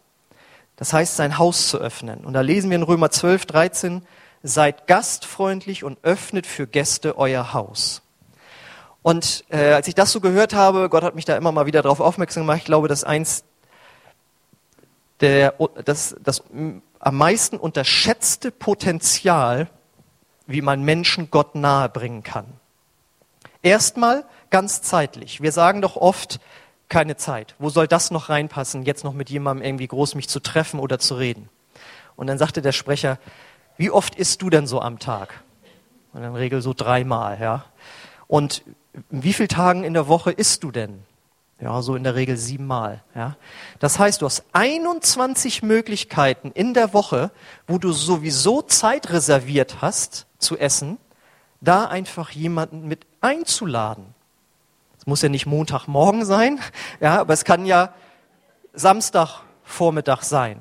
[0.79, 2.25] Das heißt, sein Haus zu öffnen.
[2.25, 4.03] Und da lesen wir in Römer 12, 13,
[4.45, 8.03] seid gastfreundlich und öffnet für Gäste euer Haus.
[9.03, 11.83] Und äh, als ich das so gehört habe, Gott hat mich da immer mal wieder
[11.83, 13.43] darauf aufmerksam gemacht, ich glaube, dass eins
[15.21, 16.45] der, das, das
[17.01, 19.69] am meisten unterschätzte Potenzial,
[20.47, 22.47] wie man Menschen Gott nahe bringen kann.
[23.63, 25.41] Erstmal ganz zeitlich.
[25.41, 26.39] Wir sagen doch oft,
[26.89, 27.55] keine Zeit.
[27.59, 30.99] Wo soll das noch reinpassen, jetzt noch mit jemandem irgendwie groß mich zu treffen oder
[30.99, 31.49] zu reden?
[32.17, 33.19] Und dann sagte der Sprecher,
[33.77, 35.43] wie oft isst du denn so am Tag?
[36.13, 37.65] Und in der Regel so dreimal, ja.
[38.27, 38.63] Und
[39.11, 41.05] wie viele Tagen in der Woche isst du denn?
[41.61, 43.03] Ja, so in der Regel siebenmal.
[43.15, 43.37] Ja.
[43.81, 47.31] Das heißt, du hast 21 Möglichkeiten in der Woche,
[47.67, 50.99] wo du sowieso Zeit reserviert hast zu essen,
[51.61, 54.15] da einfach jemanden mit einzuladen.
[55.09, 56.61] Muss ja nicht Montagmorgen sein,
[57.01, 57.95] ja, aber es kann ja
[58.75, 60.61] Samstagvormittag sein.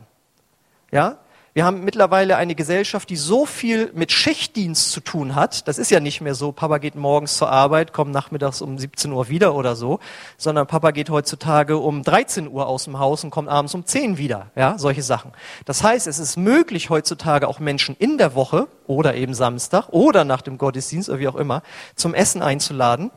[0.90, 1.18] Ja,
[1.52, 5.68] wir haben mittlerweile eine Gesellschaft, die so viel mit Schichtdienst zu tun hat.
[5.68, 9.12] Das ist ja nicht mehr so, Papa geht morgens zur Arbeit, kommt nachmittags um 17
[9.12, 10.00] Uhr wieder oder so,
[10.38, 14.18] sondern Papa geht heutzutage um 13 Uhr aus dem Haus und kommt abends um 10
[14.18, 14.52] wieder.
[14.56, 15.34] Ja, solche Sachen.
[15.66, 20.24] Das heißt, es ist möglich heutzutage auch Menschen in der Woche oder eben Samstag oder
[20.24, 21.64] nach dem Gottesdienst oder wie auch immer
[21.98, 23.12] zum Essen einzuladen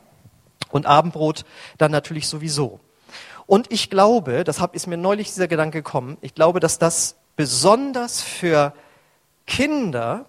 [0.73, 1.45] und Abendbrot
[1.77, 2.79] dann natürlich sowieso.
[3.47, 8.21] Und ich glaube, das ist mir neulich dieser Gedanke gekommen, ich glaube, dass das besonders
[8.21, 8.73] für
[9.47, 10.25] Kinder,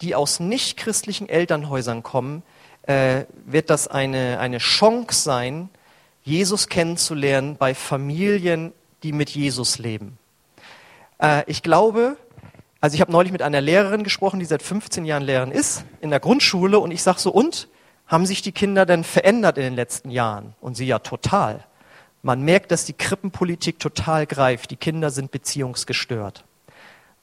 [0.00, 2.42] die aus nichtchristlichen Elternhäusern kommen,
[2.82, 5.68] äh, wird das eine, eine Chance sein,
[6.24, 10.18] Jesus kennenzulernen bei Familien, die mit Jesus leben.
[11.20, 12.16] Äh, ich glaube,
[12.80, 16.10] also ich habe neulich mit einer Lehrerin gesprochen, die seit 15 Jahren Lehrerin ist, in
[16.10, 17.68] der Grundschule, und ich sage so, und,
[18.12, 20.54] haben sich die Kinder denn verändert in den letzten Jahren?
[20.60, 21.64] Und sie ja total.
[22.20, 24.70] Man merkt, dass die Krippenpolitik total greift.
[24.70, 26.44] Die Kinder sind beziehungsgestört.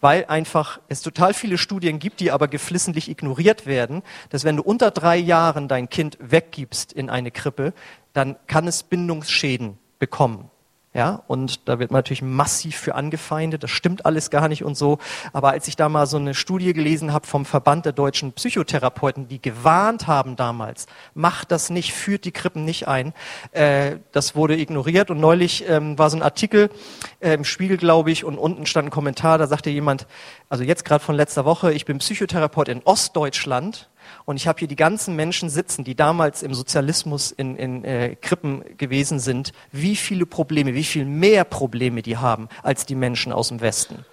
[0.01, 4.63] Weil einfach es total viele Studien gibt, die aber geflissentlich ignoriert werden, dass wenn du
[4.63, 7.73] unter drei Jahren dein Kind weggibst in eine Krippe,
[8.13, 10.49] dann kann es Bindungsschäden bekommen.
[10.91, 14.75] Ja, und da wird man natürlich massiv für angefeindet, das stimmt alles gar nicht und
[14.75, 14.97] so.
[15.33, 19.27] Aber als ich da mal so eine Studie gelesen habe vom Verband der deutschen Psychotherapeuten,
[19.27, 23.13] die gewarnt haben damals, macht das nicht, führt die Krippen nicht ein,
[23.51, 25.11] äh, das wurde ignoriert.
[25.11, 26.71] Und neulich ähm, war so ein Artikel
[27.19, 30.07] äh, im Spiegel, glaube ich, und unten stand ein Kommentar, da sagte jemand,
[30.49, 33.89] also jetzt gerade von letzter Woche, ich bin Psychotherapeut in Ostdeutschland
[34.25, 38.15] und ich habe hier die ganzen Menschen sitzen, die damals im Sozialismus in, in äh,
[38.15, 43.31] Krippen gewesen sind, wie viele Probleme, wie viel mehr Probleme die haben als die Menschen
[43.31, 44.05] aus dem Westen.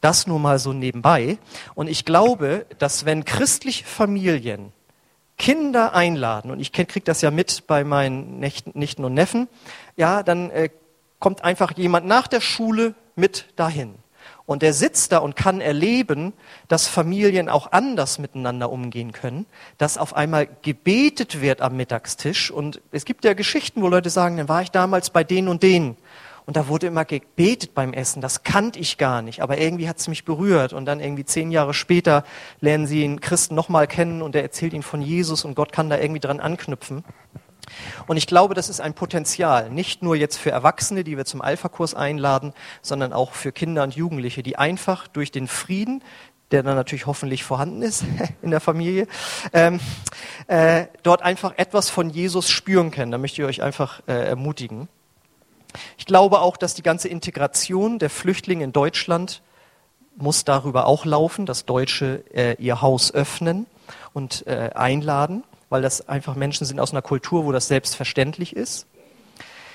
[0.00, 1.38] Das nur mal so nebenbei.
[1.74, 4.72] Und ich glaube, dass wenn christliche Familien
[5.38, 9.48] Kinder einladen, und ich kriege das ja mit bei meinen Nichten und Neffen,
[9.96, 10.68] ja, dann äh,
[11.18, 13.94] kommt einfach jemand nach der Schule mit dahin.
[14.46, 16.34] Und er sitzt da und kann erleben,
[16.68, 19.46] dass Familien auch anders miteinander umgehen können,
[19.78, 22.50] dass auf einmal gebetet wird am Mittagstisch.
[22.50, 25.62] Und es gibt ja Geschichten, wo Leute sagen, dann war ich damals bei denen und
[25.62, 25.96] denen.
[26.46, 28.20] Und da wurde immer gebetet beim Essen.
[28.20, 30.74] Das kannte ich gar nicht, aber irgendwie hat es mich berührt.
[30.74, 32.22] Und dann irgendwie zehn Jahre später
[32.60, 35.88] lernen sie einen Christen nochmal kennen und er erzählt ihnen von Jesus und Gott kann
[35.88, 37.02] da irgendwie dran anknüpfen.
[38.06, 41.40] Und ich glaube, das ist ein Potenzial, nicht nur jetzt für Erwachsene, die wir zum
[41.40, 46.02] Alpha-Kurs einladen, sondern auch für Kinder und Jugendliche, die einfach durch den Frieden,
[46.50, 48.04] der dann natürlich hoffentlich vorhanden ist
[48.42, 49.06] in der Familie,
[49.52, 49.80] ähm,
[50.46, 53.12] äh, dort einfach etwas von Jesus spüren können.
[53.12, 54.88] Da möchte ich euch einfach äh, ermutigen.
[55.98, 59.42] Ich glaube auch, dass die ganze Integration der Flüchtlinge in Deutschland
[60.16, 63.66] muss darüber auch laufen, dass Deutsche äh, ihr Haus öffnen
[64.12, 65.42] und äh, einladen
[65.74, 68.86] weil das einfach Menschen sind aus einer Kultur, wo das selbstverständlich ist.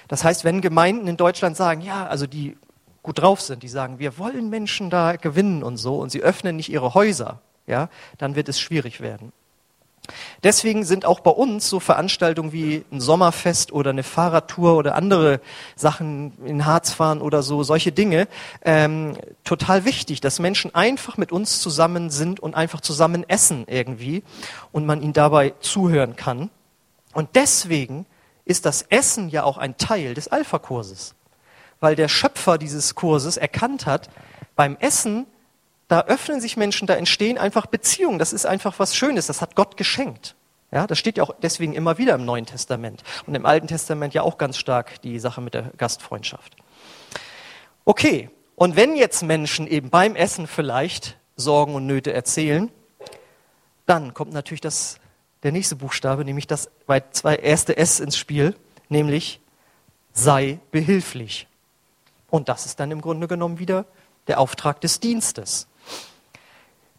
[0.07, 2.55] Das heißt, wenn Gemeinden in Deutschland sagen, ja, also die
[3.03, 6.55] gut drauf sind, die sagen, wir wollen Menschen da gewinnen und so, und sie öffnen
[6.55, 9.33] nicht ihre Häuser, ja, dann wird es schwierig werden.
[10.43, 15.41] Deswegen sind auch bei uns so Veranstaltungen wie ein Sommerfest oder eine Fahrradtour oder andere
[15.75, 18.27] Sachen in Harz fahren oder so, solche Dinge,
[18.63, 24.23] ähm, total wichtig, dass Menschen einfach mit uns zusammen sind und einfach zusammen essen irgendwie
[24.71, 26.49] und man ihnen dabei zuhören kann.
[27.13, 28.05] Und deswegen
[28.45, 31.15] ist das Essen ja auch ein Teil des Alpha-Kurses,
[31.79, 34.09] weil der Schöpfer dieses Kurses erkannt hat,
[34.55, 35.27] beim Essen
[35.89, 38.19] da öffnen sich Menschen, da entstehen einfach Beziehungen.
[38.19, 39.27] Das ist einfach was Schönes.
[39.27, 40.35] Das hat Gott geschenkt.
[40.71, 44.13] Ja, das steht ja auch deswegen immer wieder im Neuen Testament und im Alten Testament
[44.13, 46.55] ja auch ganz stark die Sache mit der Gastfreundschaft.
[47.85, 52.69] Okay, und wenn jetzt Menschen eben beim Essen vielleicht Sorgen und Nöte erzählen,
[53.87, 54.99] dann kommt natürlich das,
[55.41, 56.69] der nächste Buchstabe, nämlich das
[57.11, 58.55] zwei erste S ins Spiel,
[58.89, 59.41] nämlich
[60.13, 61.47] sei behilflich.
[62.29, 63.85] Und das ist dann im Grunde genommen wieder
[64.27, 65.68] der Auftrag des Dienstes.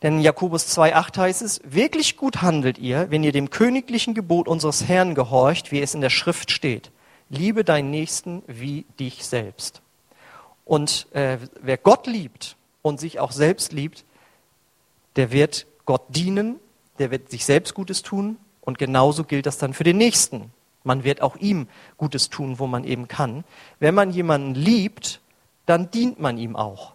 [0.02, 4.48] Denn in Jakobus 2,8 heißt es, wirklich gut handelt ihr, wenn ihr dem königlichen Gebot
[4.48, 6.90] unseres Herrn gehorcht, wie es in der Schrift steht.
[7.28, 9.82] Liebe deinen Nächsten wie dich selbst.
[10.64, 14.04] Und äh, wer Gott liebt und sich auch selbst liebt,
[15.16, 16.56] der wird Gott dienen,
[16.98, 20.52] der wird sich selbst Gutes tun und genauso gilt das dann für den Nächsten.
[20.82, 23.44] Man wird auch ihm Gutes tun, wo man eben kann.
[23.80, 25.20] Wenn man jemanden liebt,
[25.66, 26.92] dann dient man ihm auch.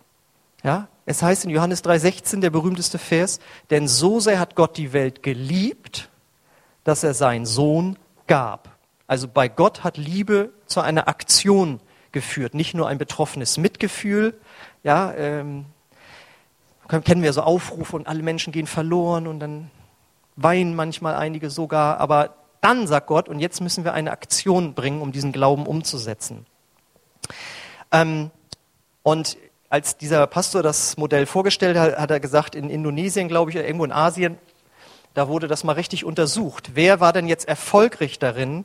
[0.66, 4.94] Ja, es heißt in Johannes 3,16, der berühmteste Vers, denn so sehr hat Gott die
[4.94, 6.10] Welt geliebt,
[6.84, 8.76] dass er seinen Sohn gab.
[9.06, 11.80] Also bei Gott hat Liebe zu einer Aktion
[12.12, 14.40] geführt, nicht nur ein betroffenes Mitgefühl.
[14.82, 15.66] Ja, ähm,
[16.88, 19.70] kennen wir so Aufrufe und alle Menschen gehen verloren und dann
[20.36, 22.00] weinen manchmal einige sogar.
[22.00, 26.48] Aber dann sagt Gott, und jetzt müssen wir eine Aktion bringen, um diesen Glauben umzusetzen.
[27.92, 28.32] Ähm,
[29.04, 29.38] und
[29.76, 33.84] als dieser Pastor das Modell vorgestellt hat, hat er gesagt, in Indonesien, glaube ich, irgendwo
[33.84, 34.38] in Asien,
[35.14, 36.72] da wurde das mal richtig untersucht.
[36.76, 38.64] Wer war denn jetzt erfolgreich darin,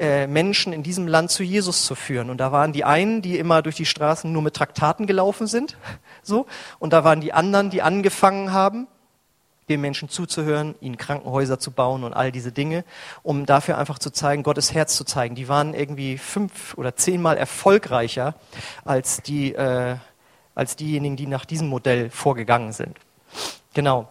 [0.00, 2.28] äh, Menschen in diesem Land zu Jesus zu führen?
[2.28, 5.76] Und da waren die einen, die immer durch die Straßen nur mit Traktaten gelaufen sind,
[6.24, 6.46] so,
[6.80, 8.88] und da waren die anderen, die angefangen haben,
[9.68, 12.84] den Menschen zuzuhören, ihnen Krankenhäuser zu bauen und all diese Dinge,
[13.22, 15.36] um dafür einfach zu zeigen, Gottes Herz zu zeigen.
[15.36, 18.34] Die waren irgendwie fünf oder zehnmal erfolgreicher
[18.84, 19.98] als die äh,
[20.58, 22.96] als diejenigen, die nach diesem Modell vorgegangen sind.
[23.74, 24.08] Genau.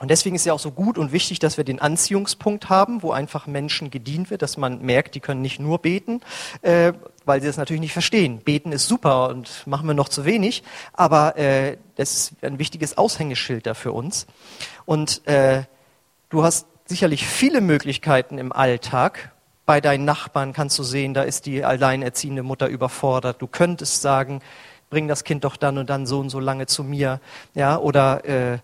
[0.00, 3.10] Und deswegen ist ja auch so gut und wichtig, dass wir den Anziehungspunkt haben, wo
[3.10, 6.20] einfach Menschen gedient wird, dass man merkt, die können nicht nur beten,
[6.60, 6.92] äh,
[7.24, 8.38] weil sie das natürlich nicht verstehen.
[8.38, 12.98] Beten ist super und machen wir noch zu wenig, aber äh, das ist ein wichtiges
[12.98, 14.26] Aushängeschild da für uns.
[14.84, 15.62] Und äh,
[16.28, 19.32] du hast sicherlich viele Möglichkeiten im Alltag.
[19.66, 23.42] Bei deinen Nachbarn kannst du sehen, da ist die alleinerziehende Mutter überfordert.
[23.42, 24.42] Du könntest sagen,
[24.90, 27.20] bring das Kind doch dann und dann so und so lange zu mir.
[27.54, 28.58] Ja, oder äh,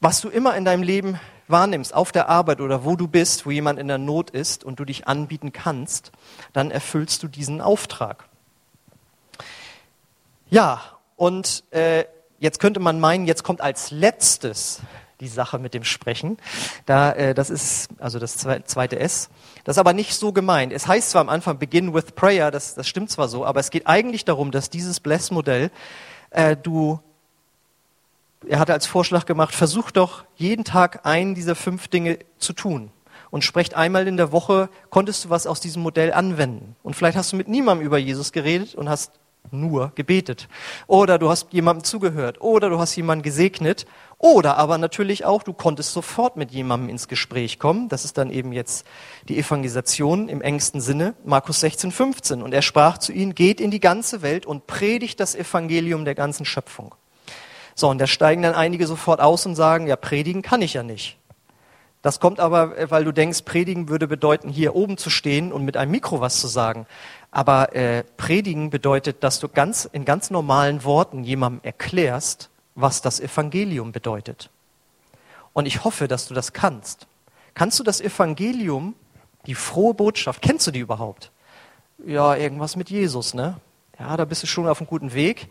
[0.00, 3.50] was du immer in deinem Leben wahrnimmst, auf der Arbeit oder wo du bist, wo
[3.50, 6.12] jemand in der Not ist und du dich anbieten kannst,
[6.52, 8.24] dann erfüllst du diesen Auftrag.
[10.48, 10.80] Ja,
[11.16, 12.04] und äh,
[12.38, 14.80] jetzt könnte man meinen, jetzt kommt als letztes
[15.20, 16.38] die Sache mit dem Sprechen.
[16.86, 19.28] Da, äh, das ist also das zweite S.
[19.64, 20.72] Das ist aber nicht so gemeint.
[20.72, 23.70] Es heißt zwar am Anfang Begin with Prayer, das, das stimmt zwar so, aber es
[23.70, 25.70] geht eigentlich darum, dass dieses Bless-Modell
[26.30, 27.00] äh, du
[28.46, 32.90] er hatte als Vorschlag gemacht, versuch doch jeden Tag einen dieser fünf Dinge zu tun.
[33.30, 36.74] Und sprecht einmal in der Woche, konntest du was aus diesem Modell anwenden.
[36.82, 39.12] Und vielleicht hast du mit niemandem über Jesus geredet und hast
[39.50, 40.48] nur gebetet.
[40.86, 42.40] Oder du hast jemandem zugehört.
[42.40, 43.86] Oder du hast jemanden gesegnet.
[44.18, 47.88] Oder aber natürlich auch, du konntest sofort mit jemandem ins Gespräch kommen.
[47.88, 48.86] Das ist dann eben jetzt
[49.28, 51.14] die Evangelisation im engsten Sinne.
[51.24, 52.42] Markus 16, 15.
[52.42, 56.14] Und er sprach zu ihnen, geht in die ganze Welt und predigt das Evangelium der
[56.14, 56.94] ganzen Schöpfung.
[57.74, 60.82] So, und da steigen dann einige sofort aus und sagen, ja, predigen kann ich ja
[60.82, 61.16] nicht.
[62.02, 65.76] Das kommt aber, weil du denkst, predigen würde bedeuten, hier oben zu stehen und mit
[65.76, 66.86] einem Mikro was zu sagen.
[67.30, 73.20] Aber äh, predigen bedeutet, dass du ganz in ganz normalen Worten jemandem erklärst, was das
[73.20, 74.50] Evangelium bedeutet.
[75.52, 77.06] Und ich hoffe, dass du das kannst.
[77.54, 78.94] Kannst du das Evangelium,
[79.46, 81.30] die frohe Botschaft, kennst du die überhaupt?
[82.04, 83.56] Ja, irgendwas mit Jesus, ne?
[83.98, 85.48] Ja, da bist du schon auf einem guten Weg.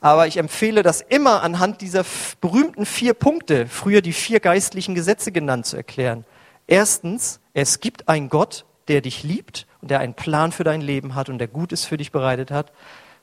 [0.00, 2.04] Aber ich empfehle das immer anhand dieser
[2.40, 6.24] berühmten vier Punkte, früher die vier geistlichen Gesetze genannt, zu erklären.
[6.68, 11.14] Erstens, es gibt einen Gott, der dich liebt und der einen Plan für dein Leben
[11.14, 12.72] hat und der Gutes für dich bereitet hat.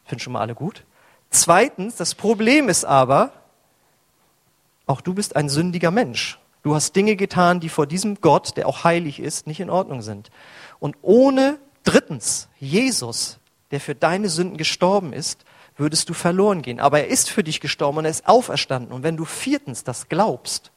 [0.05, 0.83] Finden schon mal alle gut.
[1.29, 3.31] Zweitens, das Problem ist aber,
[4.85, 6.39] auch du bist ein sündiger Mensch.
[6.63, 10.01] Du hast Dinge getan, die vor diesem Gott, der auch heilig ist, nicht in Ordnung
[10.01, 10.31] sind.
[10.79, 13.39] Und ohne drittens Jesus,
[13.71, 15.45] der für deine Sünden gestorben ist,
[15.77, 16.79] würdest du verloren gehen.
[16.79, 18.93] Aber er ist für dich gestorben und er ist auferstanden.
[18.93, 20.71] Und wenn du viertens das glaubst,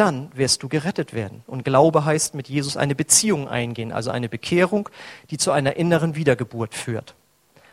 [0.00, 1.44] dann wirst du gerettet werden.
[1.46, 4.88] Und Glaube heißt mit Jesus eine Beziehung eingehen, also eine Bekehrung,
[5.30, 7.14] die zu einer inneren Wiedergeburt führt.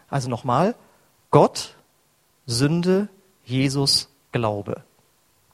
[0.09, 0.75] Also nochmal,
[1.31, 1.75] Gott,
[2.45, 3.07] Sünde,
[3.45, 4.83] Jesus, Glaube.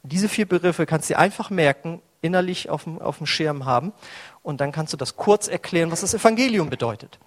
[0.02, 3.94] Diese vier Begriffe kannst du dir einfach merken, innerlich auf dem, auf dem Schirm haben
[4.42, 7.20] und dann kannst du das kurz erklären, was das Evangelium bedeutet.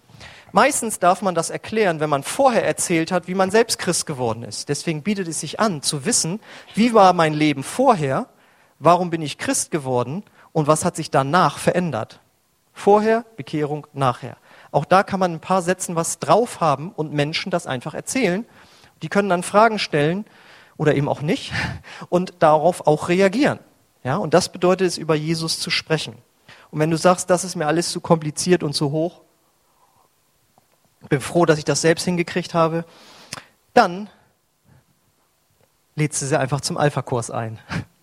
[0.51, 4.43] Meistens darf man das erklären, wenn man vorher erzählt hat, wie man selbst Christ geworden
[4.43, 4.69] ist.
[4.69, 6.41] Deswegen bietet es sich an, zu wissen,
[6.75, 8.29] wie war mein Leben vorher,
[8.79, 12.21] warum bin ich Christ geworden und was hat sich danach verändert.
[12.73, 14.37] Vorher, Bekehrung, nachher.
[14.71, 18.45] Auch da kann man ein paar Sätzen was drauf haben und Menschen das einfach erzählen.
[19.03, 20.27] Die können dann Fragen stellen
[20.77, 21.53] oder eben auch nicht
[22.09, 23.59] und darauf auch reagieren.
[24.05, 26.17] Ja, und das bedeutet es, über Jesus zu sprechen.
[26.71, 29.23] Und wenn du sagst, das ist mir alles zu kompliziert und zu hoch,
[31.09, 32.85] bin froh, dass ich das selbst hingekriegt habe,
[33.75, 34.09] dann
[35.95, 37.59] lädst du sie einfach zum Alpha-Kurs ein.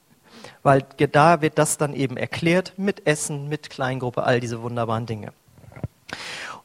[0.63, 5.33] Weil da wird das dann eben erklärt mit Essen, mit Kleingruppe, all diese wunderbaren Dinge.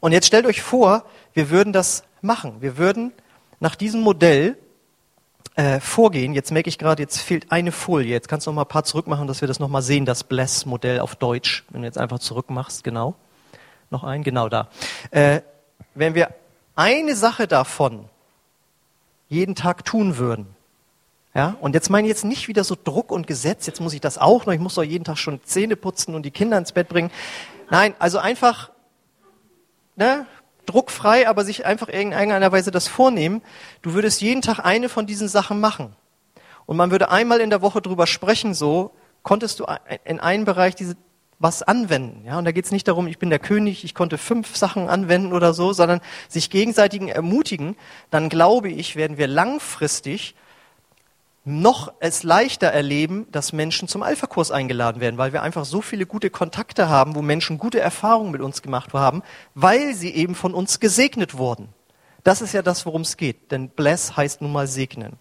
[0.01, 2.57] Und jetzt stellt euch vor, wir würden das machen.
[2.61, 3.13] Wir würden
[3.61, 4.57] nach diesem Modell
[5.57, 6.35] äh, vorgehen.
[6.35, 8.11] Jetzt merke ich gerade, jetzt fehlt eine Folie.
[8.11, 10.23] Jetzt kannst du noch mal ein paar zurückmachen, dass wir das noch mal sehen, das
[10.23, 11.65] Bless-Modell auf Deutsch.
[11.71, 13.17] Wenn du jetzt einfach zurückmachst, genau.
[13.91, 14.69] Noch ein, genau da.
[15.11, 15.41] Äh,
[15.95, 16.29] wenn wir
[16.77, 18.09] eine Sache davon
[19.29, 20.55] jeden Tag tun würden,
[21.38, 24.01] ja, und jetzt meine ich jetzt nicht wieder so Druck und Gesetz, jetzt muss ich
[24.01, 26.72] das auch noch, ich muss doch jeden Tag schon Zähne putzen und die Kinder ins
[26.72, 27.12] Bett bringen.
[27.70, 28.72] Nein, also einfach,
[29.94, 30.27] ne,
[30.66, 33.40] druckfrei, aber sich einfach in irgendeiner Weise das vornehmen.
[33.83, 35.94] Du würdest jeden Tag eine von diesen Sachen machen.
[36.66, 38.90] Und man würde einmal in der Woche drüber sprechen, so,
[39.22, 39.66] konntest du
[40.07, 40.96] in einem Bereich diese,
[41.38, 42.24] was anwenden.
[42.27, 44.88] Ja, und da geht es nicht darum, ich bin der König, ich konnte fünf Sachen
[44.88, 47.77] anwenden oder so, sondern sich gegenseitigen ermutigen,
[48.11, 50.35] dann glaube ich, werden wir langfristig
[51.49, 56.07] noch es leichter erleben, dass Menschen zum Alpha-Kurs eingeladen werden, weil wir einfach so viele
[56.07, 59.23] gute Kontakte haben, wo Menschen gute Erfahrungen mit uns gemacht haben,
[59.55, 61.69] weil sie eben von uns gesegnet wurden.
[62.23, 65.15] Das ist ja das, worum es geht, denn bless heißt nun mal segnen.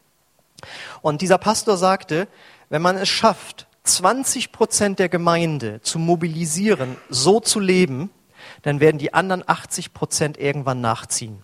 [1.02, 2.28] Und dieser Pastor sagte,
[2.70, 8.10] wenn man es schafft, 20 Prozent der Gemeinde zu mobilisieren, so zu leben,
[8.64, 11.44] dann werden die anderen 80 Prozent irgendwann nachziehen.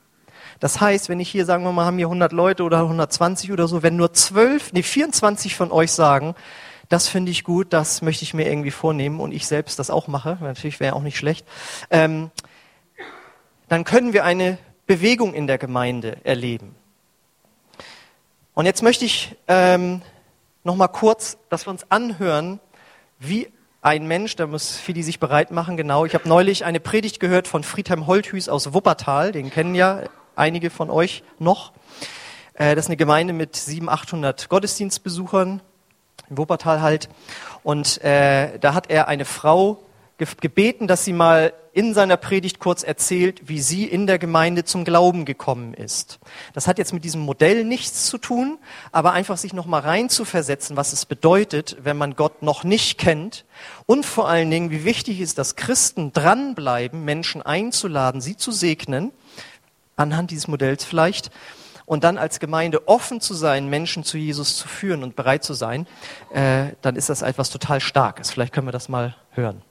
[0.63, 3.67] Das heißt, wenn ich hier, sagen wir mal, haben hier 100 Leute oder 120 oder
[3.67, 6.35] so, wenn nur 12, nee, 24 von euch sagen,
[6.87, 10.07] das finde ich gut, das möchte ich mir irgendwie vornehmen und ich selbst das auch
[10.07, 11.45] mache, natürlich wäre auch nicht schlecht,
[11.89, 12.31] ähm,
[13.67, 16.73] dann können wir eine Bewegung in der Gemeinde erleben.
[18.53, 20.01] Und jetzt möchte ich ähm,
[20.63, 22.61] noch kurz, dass wir uns anhören,
[23.19, 23.49] wie
[23.81, 26.05] ein Mensch, da muss Fili sich bereit machen, genau.
[26.05, 30.03] Ich habe neulich eine Predigt gehört von Friedhelm Holthüß aus Wuppertal, den kennen ja
[30.35, 31.73] einige von euch noch.
[32.53, 35.61] Äh, das ist eine Gemeinde mit 700, 800 Gottesdienstbesuchern,
[36.29, 37.09] in Wuppertal halt.
[37.63, 39.83] Und äh, da hat er eine Frau
[40.17, 44.85] gebeten, dass sie mal in seiner Predigt kurz erzählt, wie sie in der Gemeinde zum
[44.85, 46.19] Glauben gekommen ist.
[46.53, 48.59] Das hat jetzt mit diesem Modell nichts zu tun,
[48.91, 52.63] aber einfach sich noch mal rein zu versetzen, was es bedeutet, wenn man Gott noch
[52.63, 53.43] nicht kennt
[53.87, 59.11] und vor allen Dingen, wie wichtig ist, dass Christen dranbleiben, Menschen einzuladen, sie zu segnen
[59.95, 61.31] anhand dieses Modells vielleicht.
[61.85, 65.53] Und dann als Gemeinde offen zu sein, Menschen zu Jesus zu führen und bereit zu
[65.53, 65.85] sein,
[66.33, 68.31] äh, dann ist das etwas total Starkes.
[68.31, 69.61] Vielleicht können wir das mal hören.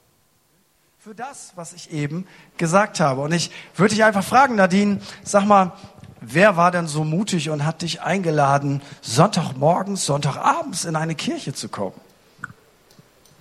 [0.99, 3.21] Für das, was ich eben gesagt habe.
[3.21, 5.73] Und ich würde dich einfach fragen, Nadine, sag mal,
[6.21, 11.67] wer war denn so mutig und hat dich eingeladen, Sonntagmorgens, Sonntagabends in eine Kirche zu
[11.67, 11.99] kommen?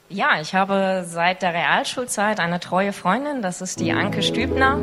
[0.09, 4.79] Ja, ich habe seit der Realschulzeit eine treue Freundin, das ist die Anke Stübner.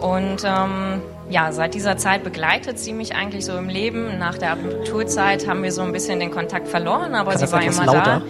[0.00, 4.18] Und ähm, ja, seit dieser Zeit begleitet sie mich eigentlich so im Leben.
[4.18, 7.62] Nach der Abiturtzeit haben wir so ein bisschen den Kontakt verloren, aber Kann sie war
[7.62, 8.02] immer lauter?
[8.02, 8.22] da.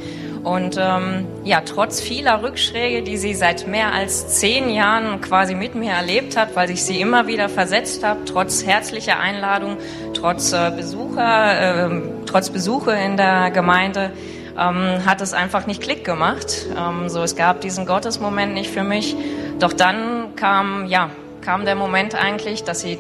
[0.45, 5.75] Und ähm, ja, trotz vieler Rückschläge, die sie seit mehr als zehn Jahren quasi mit
[5.75, 9.79] mir erlebt hat, weil ich sie immer wieder versetzt habe, trotz herzlicher Einladung,
[10.13, 14.11] trotz äh, Besucher, äh, trotz Besuche in der Gemeinde,
[14.59, 16.67] ähm, hat es einfach nicht Klick gemacht.
[16.79, 19.17] Ähm, so, es gab diesen Gottesmoment nicht für mich.
[19.59, 21.09] Doch dann kam, ja,
[21.45, 22.99] kam der Moment eigentlich, dass sie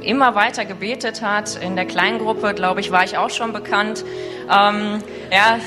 [0.00, 1.56] immer weiter gebetet hat.
[1.56, 4.04] In der Kleingruppe, glaube ich, war ich auch schon bekannt.
[4.50, 5.58] Ähm, ja,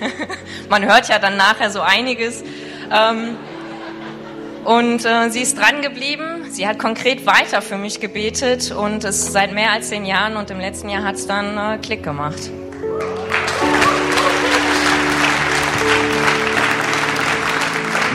[0.68, 2.44] man hört ja dann nachher so einiges.
[2.92, 3.36] Ähm,
[4.64, 6.46] und äh, sie ist dran geblieben.
[6.50, 10.50] Sie hat konkret weiter für mich gebetet und es seit mehr als zehn Jahren und
[10.50, 12.50] im letzten Jahr hat es dann äh, Klick gemacht.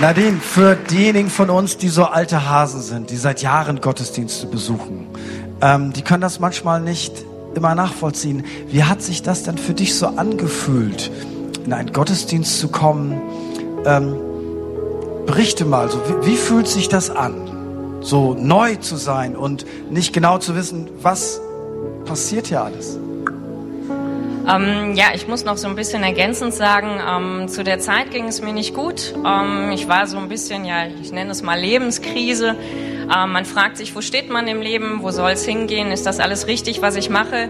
[0.02, 5.08] Nadine, für diejenigen von uns, die so alte Hasen sind, die seit Jahren Gottesdienste besuchen,
[5.60, 8.46] ähm, die können das manchmal nicht immer nachvollziehen.
[8.70, 11.12] Wie hat sich das denn für dich so angefühlt,
[11.66, 13.20] in einen Gottesdienst zu kommen?
[13.86, 14.16] Ähm,
[15.26, 20.14] berichte mal, so, wie, wie fühlt sich das an, so neu zu sein und nicht
[20.14, 21.42] genau zu wissen, was
[22.06, 22.98] passiert hier alles?
[24.50, 28.26] Ähm, ja, ich muss noch so ein bisschen ergänzend sagen, ähm, zu der Zeit ging
[28.26, 29.14] es mir nicht gut.
[29.26, 32.56] Ähm, ich war so ein bisschen, ja, ich nenne es mal Lebenskrise.
[33.14, 36.20] Ähm, man fragt sich, wo steht man im Leben, wo soll es hingehen, ist das
[36.20, 37.50] alles richtig, was ich mache?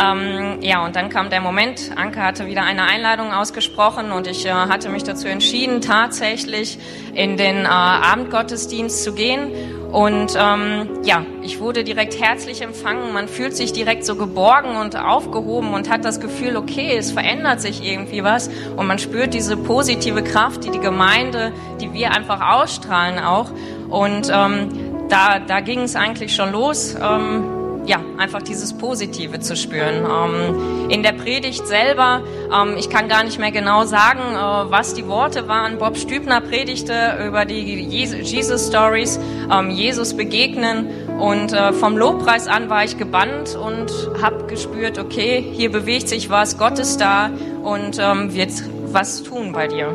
[0.00, 4.46] Ähm, ja, und dann kam der Moment, Anke hatte wieder eine Einladung ausgesprochen und ich
[4.46, 6.78] äh, hatte mich dazu entschieden, tatsächlich
[7.14, 9.52] in den äh, Abendgottesdienst zu gehen
[9.92, 13.12] und ähm, ja, ich wurde direkt herzlich empfangen.
[13.12, 17.60] Man fühlt sich direkt so geborgen und aufgehoben und hat das Gefühl, okay, es verändert
[17.60, 18.50] sich irgendwie was.
[18.76, 23.50] Und man spürt diese positive Kraft, die die Gemeinde, die wir einfach ausstrahlen auch.
[23.88, 26.94] Und ähm, da, da ging es eigentlich schon los.
[26.94, 30.04] Ähm, ja, einfach dieses Positive zu spüren.
[30.04, 32.22] Ähm, in der Predigt selber,
[32.54, 35.78] ähm, ich kann gar nicht mehr genau sagen, äh, was die Worte waren.
[35.78, 39.18] Bob Stübner predigte über die Jesus Stories,
[39.50, 40.88] ähm, Jesus begegnen
[41.18, 43.90] und äh, vom Lobpreis an war ich gebannt und
[44.22, 47.30] habe gespürt, okay, hier bewegt sich was, Gott ist da
[47.62, 48.52] und ähm, wird
[48.92, 49.88] was tun bei dir.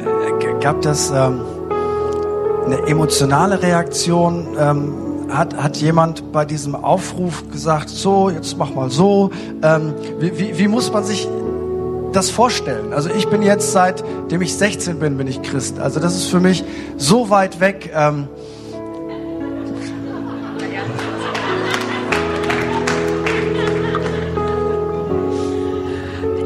[0.00, 1.40] Äh, gab das ähm,
[2.64, 4.56] eine emotionale Reaktion?
[4.58, 9.30] Ähm, hat, hat jemand bei diesem Aufruf gesagt, so, jetzt mach mal so.
[9.62, 11.28] Ähm, wie, wie, wie muss man sich
[12.12, 12.92] das vorstellen?
[12.92, 15.78] Also ich bin jetzt, seitdem ich 16 bin, bin ich Christ.
[15.78, 16.64] Also das ist für mich
[16.96, 17.90] so weit weg.
[17.94, 18.28] Ähm,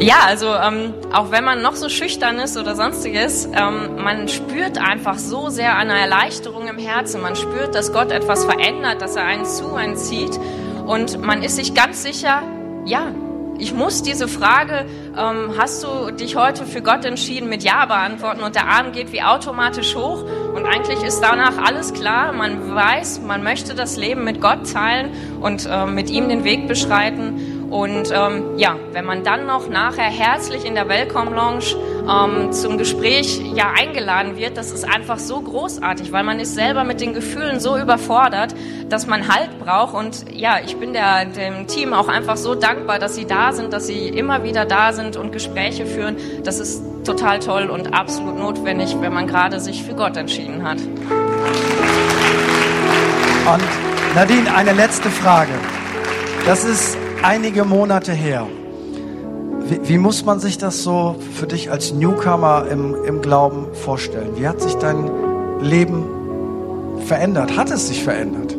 [0.07, 4.79] Ja, also ähm, auch wenn man noch so schüchtern ist oder sonstiges, ähm, man spürt
[4.79, 7.21] einfach so sehr eine Erleichterung im Herzen.
[7.23, 10.39] Man spürt, dass Gott etwas verändert, dass er einen zu einen zieht.
[10.87, 12.45] Und man ist sich ganz sicher,
[12.85, 13.13] ja,
[13.59, 14.87] ich muss diese Frage,
[15.19, 19.13] ähm, hast du dich heute für Gott entschieden, mit Ja beantworten und der Arm geht
[19.13, 20.23] wie automatisch hoch
[20.55, 22.33] und eigentlich ist danach alles klar.
[22.33, 26.69] Man weiß, man möchte das Leben mit Gott teilen und äh, mit ihm den Weg
[26.69, 27.56] beschreiten.
[27.71, 31.65] Und ähm, ja, wenn man dann noch nachher herzlich in der Welcome Lounge
[32.09, 36.85] ähm, zum Gespräch ja eingeladen wird, das ist einfach so großartig, weil man ist selber
[36.85, 38.55] mit den Gefühlen so überfordert,
[38.89, 39.95] dass man Halt braucht.
[39.95, 43.73] Und ja, ich bin der, dem Team auch einfach so dankbar, dass sie da sind,
[43.73, 46.17] dass sie immer wieder da sind und Gespräche führen.
[46.45, 50.79] Das ist total toll und absolut notwendig, wenn man gerade sich für Gott entschieden hat.
[53.47, 53.65] Und
[54.15, 55.53] Nadine, eine letzte Frage.
[56.45, 58.47] Das ist einige Monate her.
[59.69, 64.31] Wie, wie, muss man sich das so für dich als Newcomer im, im Glauben vorstellen?
[64.37, 65.11] Wie hat sich dein
[65.61, 66.05] Leben
[67.07, 67.57] verändert?
[67.57, 68.57] Hat es sich verändert?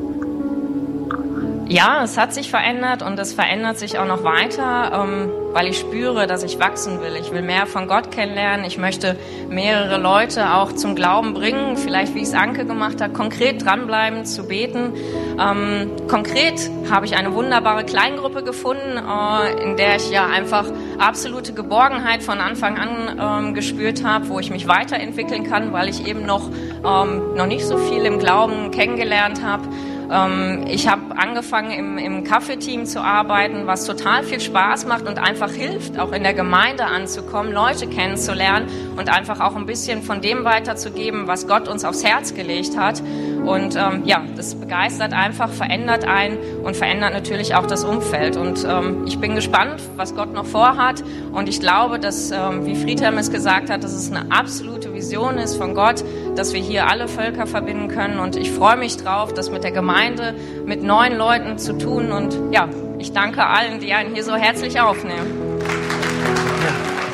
[1.70, 5.78] Ja, es hat sich verändert und es verändert sich auch noch weiter, ähm, weil ich
[5.78, 7.18] spüre, dass ich wachsen will.
[7.20, 8.66] Ich will mehr von Gott kennenlernen.
[8.66, 9.18] Ich möchte
[9.50, 11.76] mehrere Leute auch zum Glauben bringen.
[11.76, 14.94] Vielleicht, wie es Anke gemacht hat, konkret dranbleiben, zu beten.
[15.38, 20.68] Ähm, konkret habe ich eine wunderbare Kleingruppe gefunden, äh, in der ich ja einfach
[21.00, 26.08] absolute Geborgenheit von Anfang an ähm, gespürt habe, wo ich mich weiterentwickeln kann, weil ich
[26.08, 26.50] eben noch,
[26.82, 29.68] noch nicht so viel im Glauben kennengelernt habe.
[30.12, 35.20] Ähm, ich habe angefangen im, im Kaffeeteam zu arbeiten, was total viel Spaß macht und
[35.20, 40.22] einfach hilft, auch in der Gemeinde anzukommen, Leute kennenzulernen und einfach auch ein bisschen von
[40.22, 43.02] dem weiterzugeben, was Gott uns aufs Herz gelegt hat.
[43.46, 48.36] Und ähm, ja, das begeistert einfach, verändert ein und verändert natürlich auch das Umfeld.
[48.36, 51.04] Und ähm, ich bin gespannt, was Gott noch vorhat.
[51.32, 55.56] Und ich glaube, dass, wie Friedhelm es gesagt hat, dass es eine absolute Vision ist
[55.56, 56.04] von Gott,
[56.38, 58.20] dass wir hier alle Völker verbinden können.
[58.20, 60.36] Und ich freue mich drauf, das mit der Gemeinde,
[60.66, 62.12] mit neuen Leuten zu tun.
[62.12, 62.70] Und ja,
[63.00, 65.60] ich danke allen, die einen hier so herzlich aufnehmen.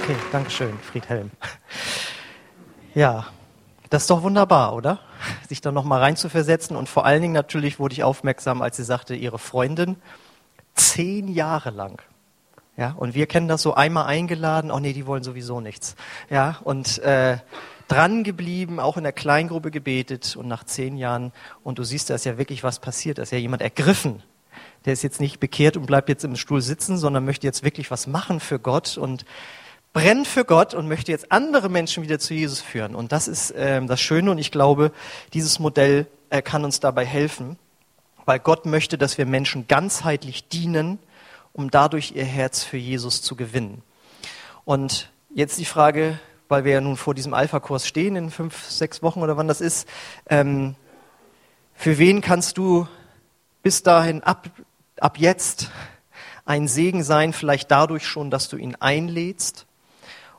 [0.02, 1.32] Okay, Dankeschön, Friedhelm.
[2.94, 3.28] Ja,
[3.90, 5.00] das ist doch wunderbar, oder?
[5.48, 6.76] Sich da nochmal reinzuversetzen.
[6.76, 9.96] Und vor allen Dingen natürlich wurde ich aufmerksam, als sie sagte, ihre Freundin,
[10.76, 12.02] zehn Jahre lang.
[12.76, 15.96] Ja, und wir kennen das so einmal eingeladen, oh nee, die wollen sowieso nichts.
[16.30, 17.38] Ja, und äh,
[17.94, 21.32] dran geblieben, auch in der Kleingruppe gebetet und nach zehn Jahren,
[21.64, 24.24] und du siehst, da ist ja wirklich was passiert, da ist ja jemand ergriffen.
[24.86, 27.92] Der ist jetzt nicht bekehrt und bleibt jetzt im Stuhl sitzen, sondern möchte jetzt wirklich
[27.92, 29.26] was machen für Gott und
[29.94, 32.96] brennt für Gott und möchte jetzt andere Menschen wieder zu Jesus führen.
[32.96, 34.92] Und das ist äh, das Schöne und ich glaube,
[35.34, 37.58] dieses Modell äh, kann uns dabei helfen,
[38.26, 40.98] weil Gott möchte, dass wir Menschen ganzheitlich dienen,
[41.54, 43.84] um dadurch ihr Herz für Jesus zu gewinnen.
[44.66, 46.20] Und jetzt die Frage,
[46.54, 49.60] weil wir ja nun vor diesem Alpha-Kurs stehen, in fünf, sechs Wochen oder wann das
[49.60, 49.88] ist,
[50.30, 50.76] ähm,
[51.74, 52.88] für wen kannst du
[53.64, 54.52] bis dahin ab,
[55.00, 55.72] ab jetzt
[56.46, 59.66] ein Segen sein, vielleicht dadurch schon, dass du ihn einlädst?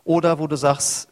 [0.05, 1.09] Oder wo du sagst,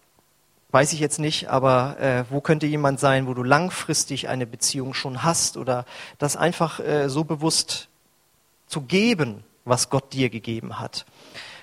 [0.71, 4.95] weiß ich jetzt nicht, aber äh, wo könnte jemand sein, wo du langfristig eine Beziehung
[4.95, 5.85] schon hast oder
[6.19, 7.89] das einfach äh, so bewusst
[8.69, 11.07] zu geben, was Gott dir gegeben hat,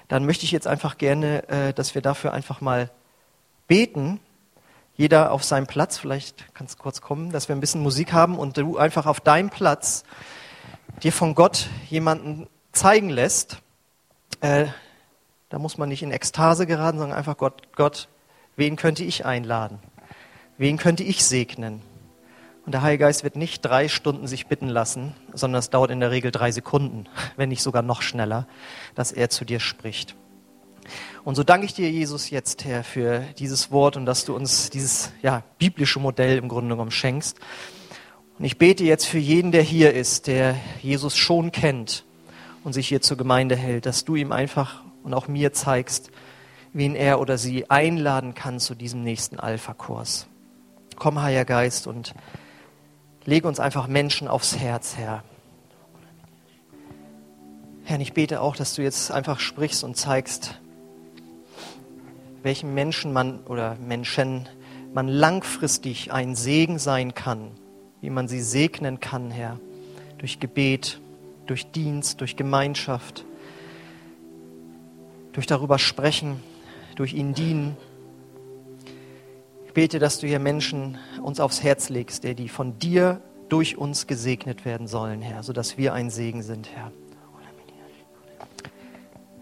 [0.10, 2.92] dann möchte ich jetzt einfach gerne, äh, dass wir dafür einfach mal
[3.70, 4.20] beten.
[4.98, 8.38] Jeder auf seinem Platz, vielleicht kannst du kurz kommen, dass wir ein bisschen Musik haben
[8.38, 10.04] und du einfach auf deinem Platz
[11.04, 13.60] dir von Gott jemanden zeigen lässt.
[14.42, 14.66] Äh,
[15.48, 18.10] da muss man nicht in Ekstase geraten, sondern einfach Gott, Gott,
[18.58, 19.80] wen könnte ich einladen?
[20.58, 21.82] Wen könnte ich segnen?
[22.66, 26.02] Und der Heilige Geist wird nicht drei Stunden sich bitten lassen, sondern es dauert in
[26.02, 27.08] der Regel drei Sekunden,
[27.38, 28.48] wenn nicht sogar noch schneller,
[28.96, 30.16] dass er zu dir spricht.
[31.24, 34.70] Und so danke ich dir, Jesus, jetzt, Herr, für dieses Wort und dass du uns
[34.70, 37.38] dieses ja, biblische Modell im Grunde genommen schenkst.
[38.38, 42.06] Und ich bete jetzt für jeden, der hier ist, der Jesus schon kennt
[42.64, 46.12] und sich hier zur Gemeinde hält, dass du ihm einfach und auch mir zeigst,
[46.74, 50.28] wen er oder sie einladen kann zu diesem nächsten Alpha-Kurs.
[50.96, 52.14] Komm, Heiliger Geist, und
[53.30, 55.24] Lege uns einfach Menschen aufs Herz, Herr.
[57.84, 60.60] Herr, ich bete auch, dass du jetzt einfach sprichst und zeigst,
[62.44, 64.48] welchen Menschen man oder Menschen
[64.94, 67.52] man langfristig ein Segen sein kann,
[68.02, 69.60] wie man sie segnen kann, Herr,
[70.18, 71.00] durch Gebet,
[71.46, 73.26] durch Dienst, durch Gemeinschaft,
[75.34, 76.42] durch darüber sprechen,
[76.96, 77.78] durch ihn dienen.
[79.68, 83.78] Ich bete, dass du hier Menschen uns aufs Herz legst, der die von dir durch
[83.78, 86.92] uns gesegnet werden sollen, Herr, sodass wir ein Segen sind, Herr.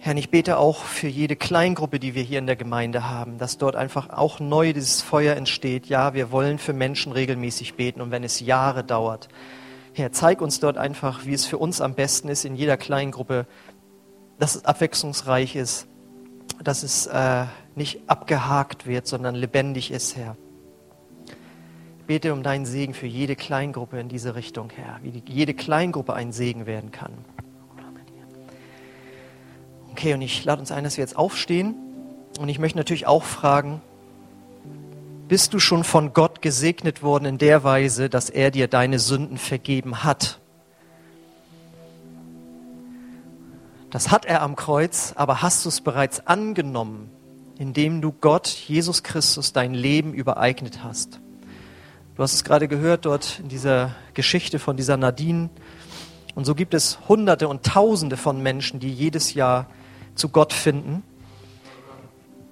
[0.07, 3.57] Herr, ich bete auch für jede Kleingruppe, die wir hier in der Gemeinde haben, dass
[3.57, 5.87] dort einfach auch neu dieses Feuer entsteht.
[5.87, 9.27] Ja, wir wollen für Menschen regelmäßig beten und wenn es Jahre dauert.
[9.91, 13.47] Herr, zeig uns dort einfach, wie es für uns am besten ist in jeder Kleingruppe,
[14.39, 15.87] dass es abwechslungsreich ist,
[16.63, 17.43] dass es äh,
[17.75, 20.37] nicht abgehakt wird, sondern lebendig ist, Herr.
[21.99, 25.53] Ich bete um deinen Segen für jede Kleingruppe in diese Richtung, Herr, wie die, jede
[25.53, 27.11] Kleingruppe ein Segen werden kann.
[29.97, 31.73] Okay, und ich lade uns ein, dass wir jetzt aufstehen.
[32.39, 33.81] Und ich möchte natürlich auch fragen,
[35.27, 39.39] bist du schon von Gott gesegnet worden in der Weise, dass er dir deine Sünden
[39.39, 40.39] vergeben hat?
[43.89, 47.09] Das hat er am Kreuz, aber hast du es bereits angenommen,
[47.57, 51.19] indem du Gott, Jesus Christus, dein Leben übereignet hast?
[52.15, 55.49] Du hast es gerade gehört dort in dieser Geschichte von dieser Nadine.
[56.35, 59.65] Und so gibt es Hunderte und Tausende von Menschen, die jedes Jahr
[60.17, 61.03] zu Gott finden,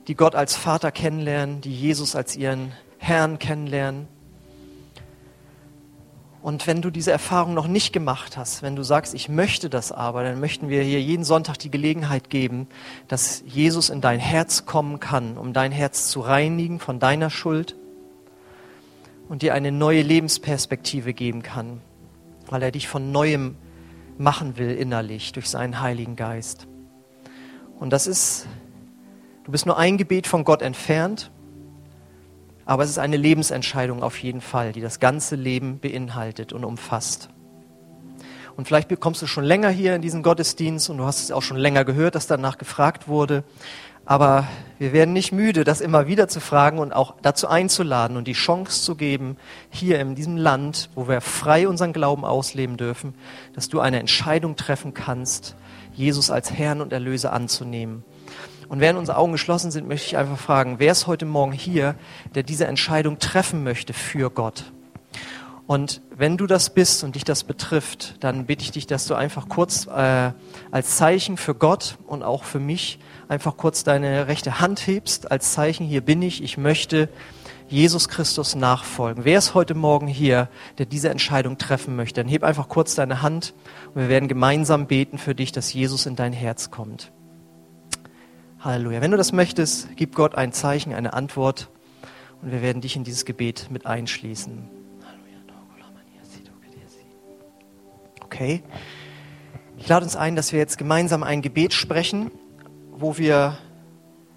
[0.08, 4.08] die Gott als Vater kennenlernen, die Jesus als ihren Herrn kennenlernen
[6.46, 9.92] und wenn du diese Erfahrung noch nicht gemacht hast, wenn du sagst, ich möchte das
[9.92, 12.68] aber, dann möchten wir hier jeden Sonntag die Gelegenheit geben,
[13.08, 17.76] dass Jesus in dein Herz kommen kann, um dein Herz zu reinigen von deiner Schuld
[19.28, 21.82] und dir eine neue Lebensperspektive geben kann,
[22.46, 23.56] weil er dich von neuem
[24.20, 26.68] machen will innerlich durch seinen Heiligen Geist.
[27.80, 28.48] Und das ist,
[29.44, 31.32] du bist nur ein Gebet von Gott entfernt
[32.66, 37.30] aber es ist eine Lebensentscheidung auf jeden Fall, die das ganze Leben beinhaltet und umfasst.
[38.58, 41.42] Und vielleicht bekommst du schon länger hier in diesen Gottesdienst und du hast es auch
[41.42, 43.44] schon länger gehört, dass danach gefragt wurde.
[44.06, 44.48] Aber
[44.80, 48.34] wir werden nicht müde, das immer wieder zu fragen und auch dazu einzuladen und die
[48.34, 49.36] Chance zu geben,
[49.70, 53.14] hier in diesem Land, wo wir frei unseren Glauben ausleben dürfen,
[53.54, 55.56] dass du eine Entscheidung treffen kannst,
[55.96, 58.04] Jesus als Herrn und Erlöser anzunehmen
[58.68, 61.96] und während unsere Augen geschlossen sind, möchte ich einfach fragen, wer ist heute Morgen hier,
[62.34, 64.72] der diese Entscheidung treffen möchte für Gott?
[65.68, 69.16] Und wenn du das bist und dich das betrifft, dann bitte ich dich, dass du
[69.16, 70.32] einfach kurz äh,
[70.72, 75.54] als Zeichen für Gott und auch für mich einfach kurz deine rechte Hand hebst, als
[75.54, 77.10] Zeichen, hier bin ich, ich möchte
[77.68, 79.26] Jesus Christus nachfolgen.
[79.26, 82.22] Wer ist heute Morgen hier, der diese Entscheidung treffen möchte?
[82.22, 83.54] Dann heb einfach kurz deine Hand
[83.94, 87.12] und wir werden gemeinsam beten für dich, dass Jesus in dein Herz kommt.
[88.60, 89.02] Halleluja.
[89.02, 91.70] Wenn du das möchtest, gib Gott ein Zeichen, eine Antwort
[92.42, 94.70] und wir werden dich in dieses Gebet mit einschließen.
[98.22, 98.64] Okay.
[99.78, 102.32] Ich lade uns ein, dass wir jetzt gemeinsam ein Gebet sprechen,
[102.92, 103.58] wo wir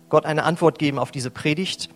[0.09, 1.89] Gott eine Antwort geben auf diese Predigt.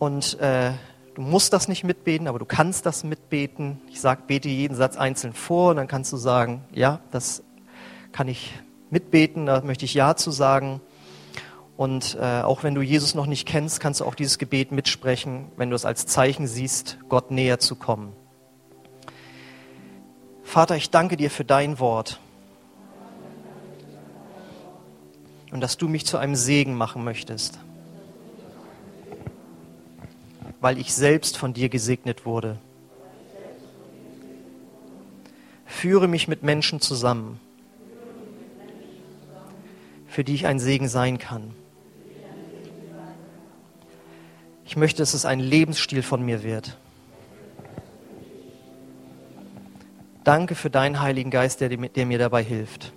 [0.00, 0.72] Und äh,
[1.14, 3.82] du musst das nicht mitbeten, aber du kannst das mitbeten.
[3.90, 7.42] Ich sage, bete jeden Satz einzeln vor und dann kannst du sagen, ja, das
[8.10, 8.54] kann ich
[8.88, 10.80] mitbeten, da möchte ich Ja zu sagen.
[11.76, 15.52] Und äh, auch wenn du Jesus noch nicht kennst, kannst du auch dieses Gebet mitsprechen,
[15.58, 18.14] wenn du es als Zeichen siehst, Gott näher zu kommen.
[20.42, 22.20] Vater, ich danke dir für dein Wort.
[25.52, 27.58] Und dass du mich zu einem Segen machen möchtest.
[30.60, 32.58] Weil ich selbst von dir gesegnet wurde.
[35.66, 37.40] Führe mich mit Menschen zusammen,
[40.08, 41.54] für die ich ein Segen sein kann.
[44.66, 46.76] Ich möchte, dass es ein Lebensstil von mir wird.
[50.22, 52.92] Danke für deinen Heiligen Geist, der, der mir dabei hilft.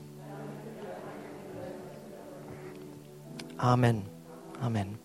[3.58, 4.04] Amen.
[4.62, 5.03] Amen.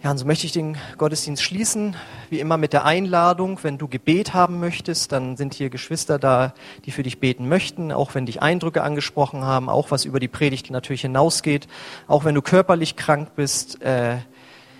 [0.00, 1.96] Ja, und so möchte ich den Gottesdienst schließen,
[2.30, 6.54] wie immer mit der Einladung, wenn du Gebet haben möchtest, dann sind hier Geschwister da,
[6.84, 10.28] die für dich beten möchten, auch wenn dich Eindrücke angesprochen haben, auch was über die
[10.28, 11.66] Predigt natürlich hinausgeht,
[12.06, 13.82] auch wenn du körperlich krank bist.
[13.82, 14.18] Äh,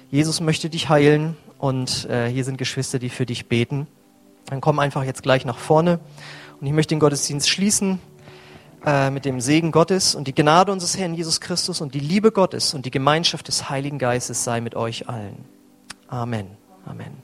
[0.08, 3.88] Jesus möchte dich heilen und äh, hier sind Geschwister, die für dich beten.
[4.46, 5.98] Dann komm einfach jetzt gleich nach vorne.
[6.60, 7.98] Und ich möchte den Gottesdienst schließen
[8.84, 12.32] äh, mit dem Segen Gottes und die Gnade unseres Herrn Jesus Christus und die Liebe
[12.32, 15.44] Gottes und die Gemeinschaft des Heiligen Geistes sei mit euch allen.
[16.08, 16.46] Amen.
[16.86, 17.22] Amen.